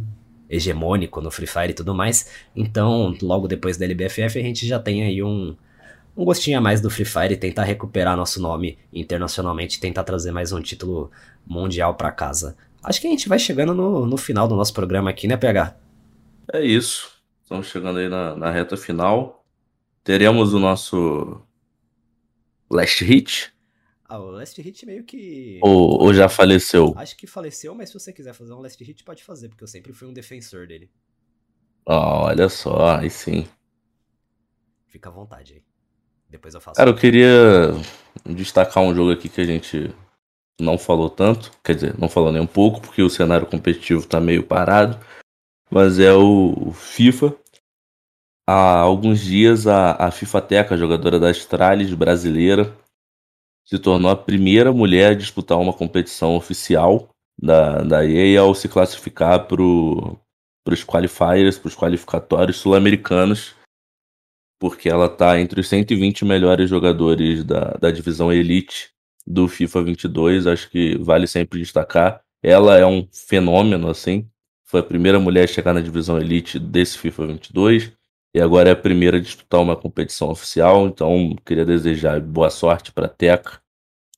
hegemônico 0.51 1.21
no 1.21 1.31
Free 1.31 1.47
Fire 1.47 1.71
e 1.71 1.75
tudo 1.75 1.95
mais. 1.95 2.29
Então, 2.57 3.17
logo 3.23 3.47
depois 3.47 3.77
da 3.77 3.85
LBFF, 3.85 4.38
a 4.38 4.43
gente 4.43 4.67
já 4.67 4.81
tem 4.81 5.05
aí 5.05 5.23
um, 5.23 5.57
um 6.18 6.24
gostinho 6.24 6.59
a 6.59 6.61
mais 6.61 6.81
do 6.81 6.90
Free 6.90 7.04
Fire 7.04 7.33
e 7.33 7.37
tentar 7.37 7.62
recuperar 7.62 8.16
nosso 8.16 8.42
nome 8.42 8.76
internacionalmente, 8.92 9.78
tentar 9.78 10.02
trazer 10.02 10.33
mais 10.33 10.50
um 10.50 10.61
título 10.61 11.12
mundial 11.46 11.94
para 11.94 12.11
casa. 12.11 12.57
Acho 12.83 13.00
que 13.00 13.07
a 13.07 13.11
gente 13.11 13.28
vai 13.28 13.38
chegando 13.38 13.72
no, 13.72 14.04
no 14.04 14.16
final 14.16 14.48
do 14.48 14.57
nosso 14.57 14.74
programa 14.74 15.11
aqui, 15.11 15.28
né, 15.28 15.37
PH? 15.37 15.78
É 16.52 16.61
isso. 16.61 17.22
Estamos 17.40 17.68
chegando 17.68 18.00
aí 18.00 18.09
na, 18.09 18.35
na 18.35 18.50
reta 18.50 18.76
final. 18.76 19.44
Teremos 20.02 20.52
o 20.52 20.59
nosso 20.59 21.40
Last 22.68 23.04
Hit. 23.04 23.52
Ah, 24.04 24.18
o 24.18 24.31
Last 24.31 24.61
Hit 24.61 24.85
meio 24.87 25.04
que. 25.04 25.61
Ou, 25.62 26.02
ou 26.02 26.12
já 26.12 26.28
faleceu? 26.28 26.94
Acho 26.96 27.16
que 27.16 27.28
faleceu, 27.28 27.76
mas 27.76 27.90
se 27.90 27.94
você 27.94 28.12
quiser 28.12 28.35
fazer 28.35 28.52
um 28.54 28.61
Last 28.61 28.83
Hit, 28.83 29.04
pode 29.04 29.22
fazer, 29.22 29.48
porque 29.50 29.62
eu 29.62 29.68
sempre 29.68 29.92
fui 29.92 30.09
um 30.09 30.12
defensor 30.12 30.66
dele. 30.66 30.90
Oh, 31.87 32.24
olha 32.24 32.48
só, 32.48 32.96
aí 32.96 33.09
sim. 33.09 33.46
Fica 34.88 35.11
à 35.11 35.12
vontade 35.12 35.54
aí. 35.54 35.78
Depois 36.29 36.55
eu 36.55 36.61
faço. 36.61 36.77
Cara, 36.77 36.91
eu 36.91 36.97
queria 36.97 37.73
destacar 38.27 38.83
um 38.83 38.95
jogo 38.95 39.12
aqui 39.12 39.29
que 39.29 39.41
a 39.41 39.45
gente 39.45 39.95
não 40.61 40.77
falou 40.77 41.09
tanto, 41.09 41.53
quer 41.64 41.75
dizer, 41.75 41.99
não 41.99 42.09
falou 42.09 42.33
nem 42.33 42.43
um 42.43 42.47
pouco, 42.47 42.81
porque 42.81 43.03
o 43.03 43.11
cenário 43.11 43.47
competitivo 43.47 44.07
tá 44.07 44.21
meio 44.21 44.43
parado, 44.43 44.99
mas 45.71 45.99
é 45.99 46.12
o 46.12 46.73
FIFA. 46.73 47.35
Há 48.47 48.79
alguns 48.79 49.21
dias 49.21 49.67
a, 49.67 49.93
a 50.07 50.11
FIFA 50.11 50.43
Teca, 50.43 50.77
jogadora 50.77 51.21
da 51.21 51.31
Astralis 51.31 51.93
brasileira, 51.93 52.75
se 53.64 53.79
tornou 53.79 54.11
a 54.11 54.17
primeira 54.17 54.73
mulher 54.73 55.12
a 55.12 55.14
disputar 55.14 55.59
uma 55.59 55.73
competição 55.73 56.35
oficial 56.35 57.11
da, 57.41 57.83
da 57.83 58.07
EA 58.07 58.41
ao 58.41 58.55
se 58.55 58.69
classificar 58.69 59.47
para 59.47 59.62
os 59.62 60.85
qualifiers, 60.85 61.59
para 61.59 61.69
os 61.69 61.77
qualificatórios 61.77 62.57
sul-americanos 62.57 63.58
porque 64.59 64.88
ela 64.88 65.09
tá 65.09 65.40
entre 65.40 65.61
os 65.61 65.68
120 65.68 66.25
melhores 66.25 66.68
jogadores 66.68 67.44
da, 67.44 67.77
da 67.81 67.90
divisão 67.90 68.33
Elite 68.33 68.90
do 69.27 69.47
FIFA 69.47 69.83
22. 69.85 70.47
Acho 70.47 70.71
que 70.71 70.97
vale 70.99 71.27
sempre 71.27 71.61
destacar. 71.61 72.21
Ela 72.42 72.79
é 72.79 72.87
um 72.87 73.07
fenômeno, 73.12 73.88
assim. 73.88 74.29
Foi 74.64 74.81
a 74.81 74.85
primeira 74.85 75.18
mulher 75.18 75.44
a 75.44 75.47
chegar 75.47 75.73
na 75.73 75.81
divisão 75.81 76.18
Elite 76.18 76.59
desse 76.59 76.99
FIFA 76.99 77.27
22 77.29 77.92
e 78.35 78.40
agora 78.40 78.68
é 78.68 78.73
a 78.73 78.77
primeira 78.77 79.16
a 79.16 79.21
disputar 79.21 79.61
uma 79.61 79.77
competição 79.77 80.31
oficial. 80.31 80.87
Então, 80.87 81.37
queria 81.44 81.64
desejar 81.64 82.21
boa 82.21 82.51
sorte 82.51 82.92
para 82.92 83.07
a 83.07 83.09
Teca 83.11 83.61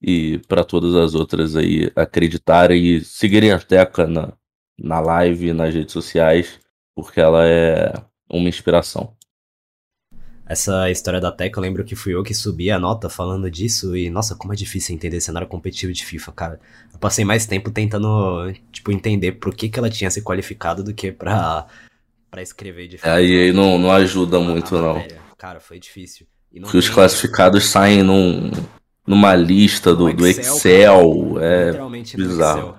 e 0.03 0.39
para 0.49 0.65
todas 0.65 0.95
as 0.95 1.15
outras 1.15 1.57
aí 1.57 1.91
acreditarem 1.95 2.85
e 2.85 3.05
seguirem 3.05 3.53
a 3.53 3.59
Teca 3.59 4.07
na, 4.07 4.33
na 4.79 5.01
live, 5.01 5.53
nas 5.53 5.75
redes 5.75 5.93
sociais, 5.93 6.59
porque 6.95 7.21
ela 7.21 7.47
é 7.47 7.93
uma 8.29 8.49
inspiração. 8.49 9.15
Essa 10.51 10.91
história 10.91 11.21
da 11.21 11.31
Tech, 11.31 11.57
eu 11.57 11.63
lembro 11.63 11.85
que 11.85 11.95
fui 11.95 12.13
eu 12.13 12.25
que 12.25 12.35
subi 12.35 12.73
a 12.73 12.79
nota 12.81 13.09
falando 13.09 13.49
disso 13.49 13.97
e, 13.97 14.11
nossa, 14.11 14.35
como 14.35 14.53
é 14.53 14.57
difícil 14.57 14.93
entender 14.93 15.21
cenário 15.21 15.47
competitivo 15.47 15.93
de 15.93 16.05
FIFA, 16.05 16.33
cara. 16.33 16.61
Eu 16.93 16.99
passei 16.99 17.25
mais 17.25 17.47
tempo 17.47 17.71
tentando, 17.71 18.53
tipo, 18.73 18.91
entender 18.91 19.31
por 19.31 19.55
que, 19.55 19.69
que 19.69 19.79
ela 19.79 19.89
tinha 19.89 20.11
se 20.11 20.21
qualificado 20.23 20.83
do 20.83 20.93
que 20.93 21.13
pra, 21.13 21.69
pra 22.29 22.43
escrever 22.43 22.89
de 22.89 22.99
FIFA. 22.99 23.13
Aí 23.13 23.53
não, 23.53 23.79
não 23.79 23.93
ajuda 23.93 24.41
muito, 24.41 24.77
não. 24.77 25.01
Cara, 25.39 25.61
foi 25.61 25.79
difícil. 25.79 26.27
Porque 26.63 26.79
os 26.79 26.89
classificados 26.89 27.69
saem 27.69 28.03
num, 28.03 28.51
numa 29.07 29.37
lista 29.37 29.95
do, 29.95 30.13
do 30.13 30.27
Excel, 30.27 30.57
Excel 30.57 31.39
é 31.41 31.67
literalmente 31.67 32.17
bizarro. 32.17 32.71
Excel. 32.71 32.79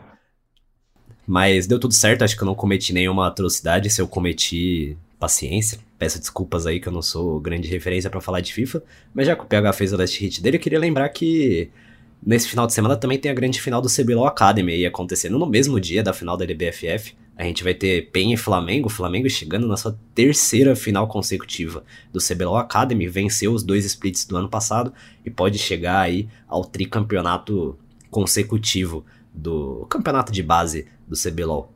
Mas 1.26 1.68
deu 1.68 1.80
tudo 1.80 1.94
certo, 1.94 2.26
acho 2.26 2.36
que 2.36 2.44
eu 2.44 2.48
não 2.48 2.54
cometi 2.54 2.92
nenhuma 2.92 3.30
atrocidade. 3.30 3.90
Se 3.90 4.02
eu 4.02 4.10
cometi, 4.10 4.98
paciência. 5.22 5.78
Peço 6.00 6.20
desculpas 6.20 6.66
aí 6.66 6.80
que 6.80 6.88
eu 6.88 6.92
não 6.92 7.04
sou 7.04 7.40
grande 7.40 7.68
referência 7.68 8.10
para 8.10 8.20
falar 8.20 8.42
de 8.42 8.52
FIFA, 8.52 8.84
mas 9.14 9.28
já 9.28 9.36
que 9.36 9.44
o 9.44 9.46
PH 9.46 9.74
fez 9.74 9.94
o 9.94 9.98
last 9.98 10.20
hit 10.20 10.42
dele, 10.42 10.58
eu 10.58 10.62
queria 10.62 10.80
lembrar 10.80 11.08
que 11.10 11.70
nesse 12.26 12.48
final 12.48 12.66
de 12.66 12.74
semana 12.74 12.98
também 12.98 13.20
tem 13.20 13.30
a 13.30 13.36
grande 13.36 13.62
final 13.62 13.80
do 13.82 13.88
CBLOL 13.88 14.26
Academy 14.26 14.74
aí 14.74 14.86
acontecendo 14.86 15.38
no 15.38 15.46
mesmo 15.46 15.80
dia 15.80 16.02
da 16.02 16.12
final 16.12 16.36
da 16.36 16.44
LBFF. 16.44 17.14
A 17.38 17.44
gente 17.44 17.64
vai 17.64 17.76
ter 17.76 18.10
PEN 18.12 18.34
e 18.34 18.38
Flamengo, 18.38 18.90
Flamengo 18.90 19.30
chegando 19.30 19.68
na 19.68 19.78
sua 19.78 19.98
terceira 20.16 20.76
final 20.76 21.08
consecutiva 21.08 21.84
do 22.12 22.20
CBLOL 22.20 22.58
Academy, 22.58 23.08
venceu 23.08 23.54
os 23.54 23.64
dois 23.64 23.86
splits 23.86 24.26
do 24.26 24.36
ano 24.36 24.50
passado 24.50 24.92
e 25.24 25.30
pode 25.30 25.60
chegar 25.60 26.00
aí 26.00 26.28
ao 26.48 26.66
tricampeonato 26.66 27.78
consecutivo 28.10 29.06
do 29.34 29.86
campeonato 29.88 30.32
de 30.32 30.42
base 30.42 30.88
do 31.08 31.16
CBLOL. 31.16 31.72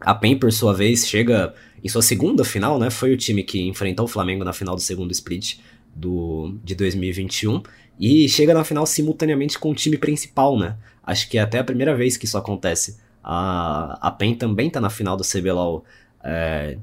A 0.00 0.14
PEN, 0.14 0.38
por 0.38 0.50
sua 0.50 0.72
vez, 0.72 1.06
chega 1.06 1.54
em 1.82 1.88
sua 1.88 2.02
segunda 2.02 2.44
final, 2.44 2.78
né? 2.78 2.90
Foi 2.90 3.12
o 3.12 3.16
time 3.16 3.42
que 3.42 3.66
enfrentou 3.66 4.04
o 4.04 4.08
Flamengo 4.08 4.44
na 4.44 4.52
final 4.52 4.74
do 4.74 4.80
segundo 4.80 5.10
split 5.12 5.58
do, 5.94 6.58
de 6.62 6.74
2021 6.74 7.62
e 7.98 8.28
chega 8.28 8.54
na 8.54 8.64
final 8.64 8.86
simultaneamente 8.86 9.58
com 9.58 9.70
o 9.70 9.74
time 9.74 9.98
principal, 9.98 10.58
né? 10.58 10.76
Acho 11.02 11.28
que 11.28 11.38
é 11.38 11.40
até 11.40 11.58
a 11.58 11.64
primeira 11.64 11.94
vez 11.94 12.16
que 12.16 12.24
isso 12.24 12.38
acontece. 12.38 12.98
A, 13.22 13.98
a 14.00 14.10
PEN 14.10 14.34
também 14.34 14.70
tá 14.70 14.80
na 14.80 14.90
final 14.90 15.16
do 15.16 15.24
CBLOL 15.24 15.84
é, 16.22 16.78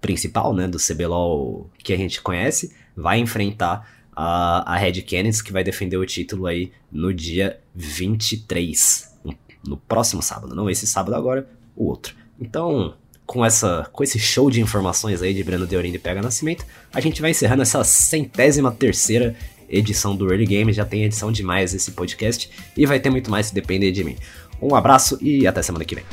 principal, 0.00 0.54
né? 0.54 0.66
Do 0.66 0.78
CBLOL 0.78 1.70
que 1.78 1.92
a 1.92 1.96
gente 1.96 2.20
conhece. 2.20 2.74
Vai 2.96 3.18
enfrentar 3.18 3.88
a, 4.14 4.74
a 4.74 4.76
Red 4.76 5.02
Canids, 5.02 5.40
que 5.40 5.52
vai 5.52 5.62
defender 5.62 5.96
o 5.96 6.06
título 6.06 6.46
aí 6.46 6.72
no 6.90 7.12
dia 7.14 7.60
23. 7.74 9.18
No 9.66 9.76
próximo 9.76 10.22
sábado. 10.22 10.54
Não 10.54 10.70
esse 10.70 10.86
sábado 10.86 11.14
agora, 11.14 11.48
o 11.76 11.86
outro. 11.86 12.14
Então, 12.40 12.94
com, 13.30 13.44
essa, 13.44 13.88
com 13.92 14.02
esse 14.02 14.18
show 14.18 14.50
de 14.50 14.60
informações 14.60 15.22
aí 15.22 15.32
de 15.32 15.44
Breno 15.44 15.64
Deorin 15.64 15.92
e 15.92 15.98
Pega 16.00 16.20
Nascimento, 16.20 16.66
a 16.92 17.00
gente 17.00 17.22
vai 17.22 17.30
encerrando 17.30 17.62
essa 17.62 17.84
centésima 17.84 18.72
terceira 18.72 19.36
edição 19.68 20.16
do 20.16 20.28
Early 20.28 20.46
Game. 20.46 20.72
Já 20.72 20.84
tem 20.84 21.04
edição 21.04 21.30
demais 21.30 21.72
esse 21.72 21.92
podcast 21.92 22.50
e 22.76 22.84
vai 22.86 22.98
ter 22.98 23.08
muito 23.08 23.30
mais 23.30 23.46
se 23.46 23.54
depender 23.54 23.92
de 23.92 24.02
mim. 24.02 24.16
Um 24.60 24.74
abraço 24.74 25.16
e 25.22 25.46
até 25.46 25.62
semana 25.62 25.84
que 25.84 25.94
vem. 25.94 26.04